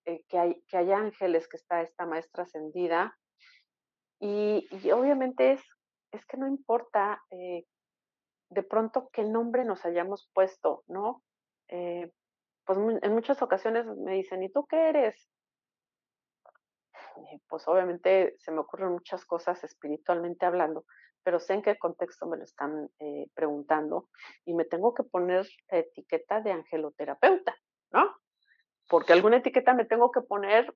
[0.05, 3.17] eh, que, hay, que hay ángeles, que está esta maestra ascendida.
[4.19, 5.61] Y, obviamente es,
[6.13, 7.65] es que no importa eh,
[8.49, 11.23] de pronto qué nombre nos hayamos puesto, ¿no?
[11.67, 12.11] Eh,
[12.65, 15.29] pues en muchas ocasiones me dicen, ¿y tú qué eres?
[17.47, 20.85] pues obviamente se me ocurren muchas cosas espiritualmente hablando,
[21.23, 22.89] pero sé en qué contexto me lo están
[23.33, 24.09] preguntando
[24.45, 27.55] y me tengo que poner la etiqueta de angeloterapeuta,
[27.91, 28.15] ¿no?
[28.89, 30.73] porque alguna etiqueta me tengo que poner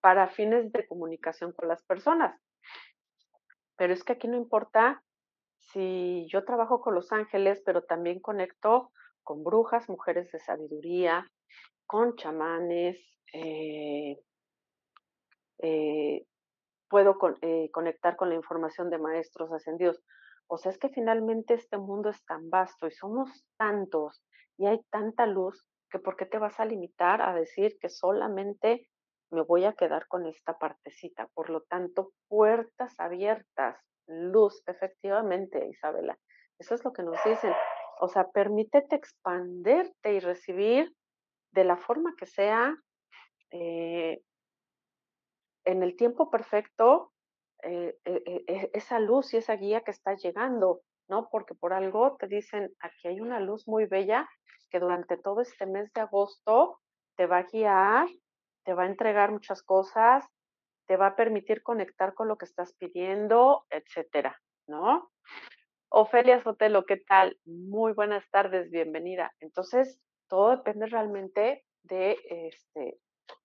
[0.00, 2.40] para fines de comunicación con las personas.
[3.78, 5.02] Pero es que aquí no importa
[5.56, 8.90] si yo trabajo con los ángeles, pero también conecto
[9.22, 11.26] con brujas, mujeres de sabiduría,
[11.86, 12.98] con chamanes,
[13.32, 14.18] eh,
[15.62, 16.26] eh,
[16.88, 20.02] puedo conectar con la información de maestros ascendidos.
[20.48, 24.22] O sea, es que finalmente este mundo es tan vasto y somos tantos
[24.56, 28.88] y hay tanta luz que ¿por qué te vas a limitar a decir que solamente
[29.30, 31.28] me voy a quedar con esta partecita?
[31.34, 33.76] Por lo tanto, puertas abiertas,
[34.06, 36.18] luz, efectivamente, Isabela.
[36.58, 37.52] Eso es lo que nos dicen.
[38.00, 40.92] O sea, permítete expanderte y recibir
[41.52, 42.74] de la forma que sea,
[43.50, 44.20] eh,
[45.64, 47.12] en el tiempo perfecto,
[47.62, 51.28] eh, eh, esa luz y esa guía que está llegando, ¿no?
[51.30, 54.28] Porque por algo te dicen, aquí hay una luz muy bella
[54.70, 56.80] que durante todo este mes de agosto
[57.16, 58.08] te va a guiar,
[58.68, 60.26] te va a entregar muchas cosas,
[60.86, 65.10] te va a permitir conectar con lo que estás pidiendo, etcétera, ¿no?
[65.88, 67.40] Ofelia Sotelo, ¿qué tal?
[67.46, 69.32] Muy buenas tardes, bienvenida.
[69.40, 69.98] Entonces,
[70.28, 73.00] todo depende realmente de este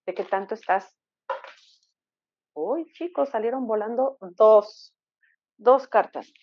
[0.05, 0.93] de qué tanto estás.
[2.53, 4.93] Uy, chicos, salieron volando dos,
[5.55, 6.33] dos cartas.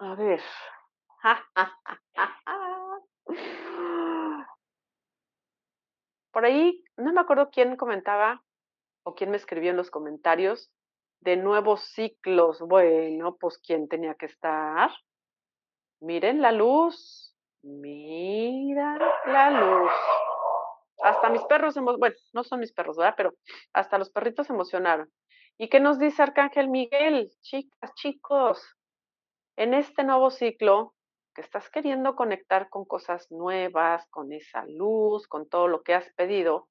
[0.00, 0.42] A ver.
[6.38, 8.44] Por ahí, no me acuerdo quién comentaba
[9.02, 10.70] o quién me escribió en los comentarios
[11.18, 12.60] de nuevos ciclos.
[12.60, 14.88] Bueno, pues quién tenía que estar.
[15.98, 17.34] Miren la luz.
[17.62, 19.90] Mira la luz.
[21.02, 23.14] Hasta mis perros, bueno, no son mis perros, ¿verdad?
[23.16, 23.34] Pero
[23.72, 25.10] hasta los perritos se emocionaron.
[25.58, 27.32] ¿Y qué nos dice Arcángel Miguel?
[27.40, 28.64] Chicas, chicos,
[29.56, 30.94] en este nuevo ciclo
[31.40, 36.68] estás queriendo conectar con cosas nuevas, con esa luz, con todo lo que has pedido,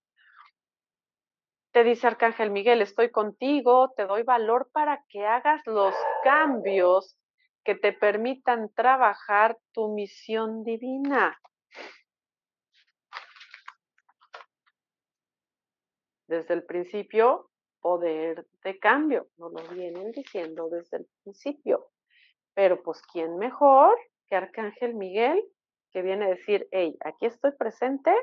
[1.78, 5.93] te dice Arcángel Miguel, estoy contigo, te doy valor para que hagas los
[6.24, 7.20] cambios
[7.63, 11.39] que te permitan trabajar tu misión divina.
[16.28, 21.91] Desde el principio, poder de cambio, nos lo vienen diciendo desde el principio.
[22.55, 23.95] Pero pues, ¿quién mejor
[24.28, 25.43] que Arcángel Miguel,
[25.91, 28.13] que viene a decir, hey, aquí estoy presente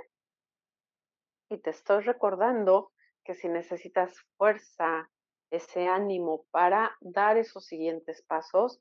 [1.51, 2.93] y te estoy recordando
[3.25, 5.09] que si necesitas fuerza,
[5.51, 8.81] ese ánimo para dar esos siguientes pasos,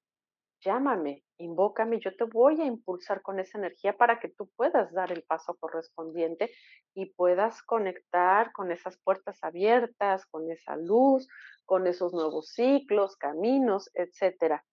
[0.62, 5.12] llámame, invócame, yo te voy a impulsar con esa energía para que tú puedas dar
[5.12, 6.52] el paso correspondiente
[6.94, 11.28] y puedas conectar con esas puertas abiertas, con esa luz,
[11.66, 14.64] con esos nuevos ciclos, caminos, etcétera.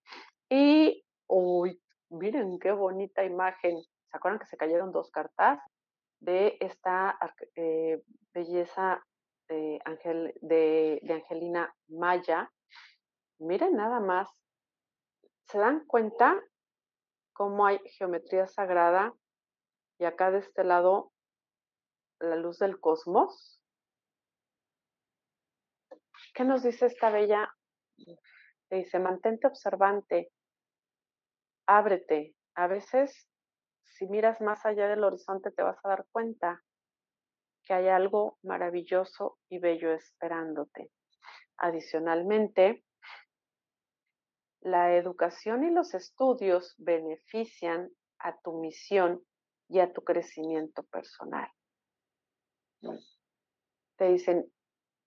[0.49, 1.81] Y, uy,
[2.11, 3.81] miren qué bonita imagen.
[4.11, 5.61] ¿Se acuerdan que se cayeron dos cartas
[6.21, 7.19] de esta
[7.55, 8.03] eh,
[8.35, 9.05] belleza
[9.49, 12.53] de, Angel, de, Angelina Maya?
[13.39, 14.29] Miren nada más.
[15.47, 16.41] ¿Se dan cuenta
[17.33, 19.15] cómo hay geometría sagrada
[19.99, 21.13] y acá de este lado
[22.19, 23.61] la luz del cosmos?
[26.35, 27.53] ¿Qué nos dice esta bella?
[28.71, 30.31] dice, mantente observante,
[31.67, 32.35] ábrete.
[32.55, 33.29] A veces,
[33.83, 36.63] si miras más allá del horizonte, te vas a dar cuenta
[37.65, 40.91] que hay algo maravilloso y bello esperándote.
[41.59, 42.85] Adicionalmente,
[44.61, 49.25] la educación y los estudios benefician a tu misión
[49.69, 51.49] y a tu crecimiento personal.
[53.97, 54.51] Te dicen,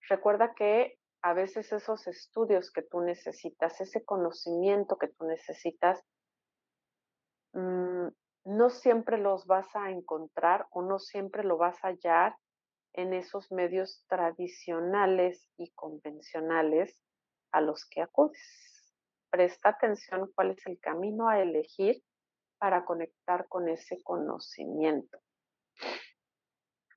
[0.10, 6.04] recuerda que a veces esos estudios que tú necesitas, ese conocimiento que tú necesitas,
[7.54, 8.08] Mm,
[8.46, 12.36] no siempre los vas a encontrar o no siempre lo vas a hallar
[12.94, 17.02] en esos medios tradicionales y convencionales
[17.52, 18.94] a los que acudes.
[19.30, 22.04] Presta atención cuál es el camino a elegir
[22.60, 25.20] para conectar con ese conocimiento.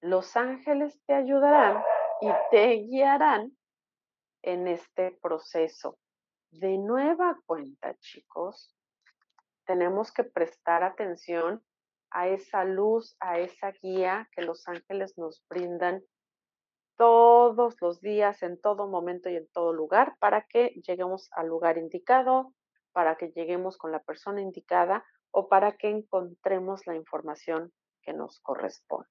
[0.00, 1.82] Los ángeles te ayudarán
[2.20, 3.56] y te guiarán
[4.42, 5.98] en este proceso.
[6.50, 8.75] De nueva cuenta, chicos,
[9.66, 11.62] tenemos que prestar atención
[12.10, 16.02] a esa luz, a esa guía que los ángeles nos brindan
[16.96, 21.76] todos los días, en todo momento y en todo lugar, para que lleguemos al lugar
[21.76, 22.54] indicado,
[22.92, 28.40] para que lleguemos con la persona indicada o para que encontremos la información que nos
[28.40, 29.10] corresponde.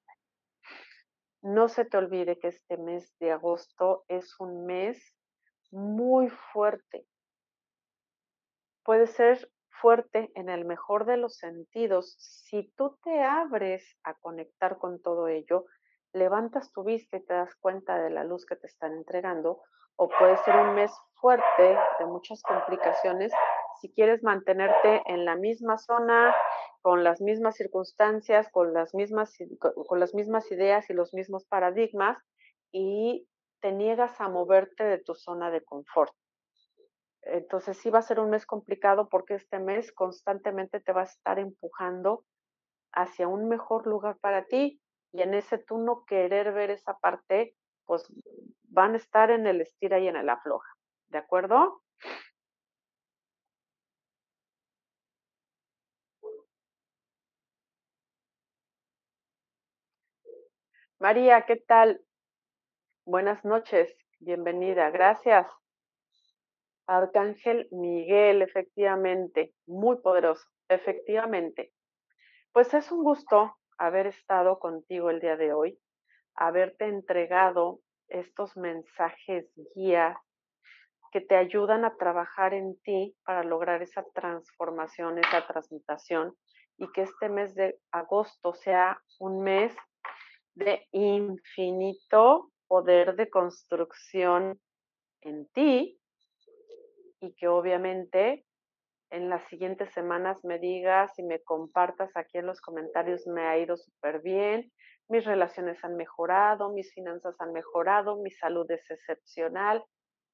[1.44, 5.14] No se te olvide que este mes de agosto es un mes
[5.70, 7.06] muy fuerte.
[8.84, 9.52] Puede ser
[9.82, 15.28] fuerte en el mejor de los sentidos, si tú te abres a conectar con todo
[15.28, 15.66] ello,
[16.14, 19.62] levantas tu vista y te das cuenta de la luz que te están entregando,
[19.98, 23.32] o puede ser un mes fuerte de muchas complicaciones
[23.82, 26.34] si quieres mantenerte en la misma zona
[26.82, 29.34] con las mismas circunstancias, con las mismas,
[29.88, 32.18] con las mismas ideas y los mismos paradigmas
[32.72, 33.28] y
[33.62, 36.14] te niegas a moverte de tu zona de confort.
[37.26, 41.06] Entonces sí va a ser un mes complicado porque este mes constantemente te va a
[41.06, 42.24] estar empujando
[42.94, 47.56] hacia un mejor lugar para ti y en ese tú no querer ver esa parte,
[47.86, 48.06] pues
[48.64, 50.70] van a estar en el estira y en el afloja.
[51.10, 51.82] ¿De acuerdo?
[61.00, 62.02] María, ¿qué tal?
[63.06, 65.48] Buenas noches, bienvenida, gracias.
[66.88, 71.72] Arcángel Miguel, efectivamente, muy poderoso, efectivamente.
[72.52, 75.80] Pues es un gusto haber estado contigo el día de hoy,
[76.36, 80.22] haberte entregado estos mensajes guía
[81.12, 86.36] que te ayudan a trabajar en ti para lograr esa transformación, esa transmutación
[86.78, 89.76] y que este mes de agosto sea un mes
[90.56, 94.60] de infinito poder de construcción
[95.22, 96.00] en ti
[97.28, 98.46] y que obviamente
[99.12, 103.58] en las siguientes semanas me digas y me compartas aquí en los comentarios, me ha
[103.58, 104.72] ido súper bien,
[105.08, 109.84] mis relaciones han mejorado, mis finanzas han mejorado, mi salud es excepcional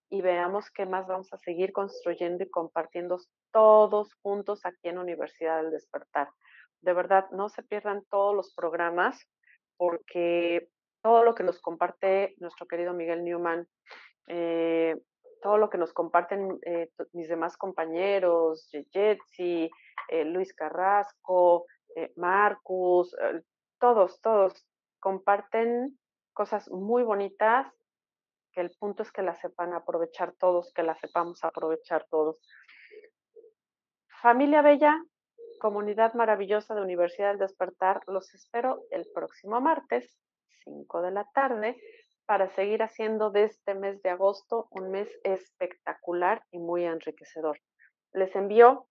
[0.09, 3.17] y veamos qué más vamos a seguir construyendo y compartiendo
[3.51, 6.29] todos juntos aquí en Universidad del Despertar.
[6.81, 9.19] De verdad, no se pierdan todos los programas
[9.77, 10.69] porque
[11.01, 13.67] todo lo que nos comparte nuestro querido Miguel Newman,
[14.27, 14.95] eh,
[15.41, 19.69] todo lo que nos comparten eh, mis demás compañeros, Jetsi,
[20.09, 21.65] eh, Luis Carrasco,
[21.95, 23.15] eh, Marcus,
[23.79, 24.65] todos, todos
[24.99, 25.97] comparten
[26.33, 27.67] cosas muy bonitas,
[28.53, 32.39] que el punto es que las sepan aprovechar todos, que las sepamos aprovechar todos.
[34.21, 35.03] Familia Bella,
[35.59, 40.17] comunidad maravillosa de Universidad del Despertar, los espero el próximo martes,
[40.63, 41.81] 5 de la tarde,
[42.25, 47.59] para seguir haciendo de este mes de agosto un mes espectacular y muy enriquecedor.
[48.13, 48.87] Les envío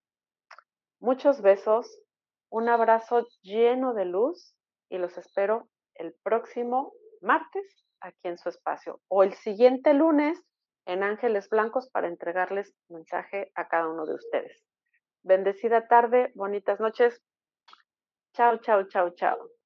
[1.01, 2.03] muchos besos,
[2.51, 4.55] un abrazo lleno de luz
[4.89, 10.43] y los espero el próximo martes aquí en su espacio o el siguiente lunes
[10.87, 14.65] en Ángeles Blancos para entregarles mensaje a cada uno de ustedes.
[15.23, 17.23] Bendecida tarde, bonitas noches.
[18.35, 19.60] Chao, chao, chao, chao.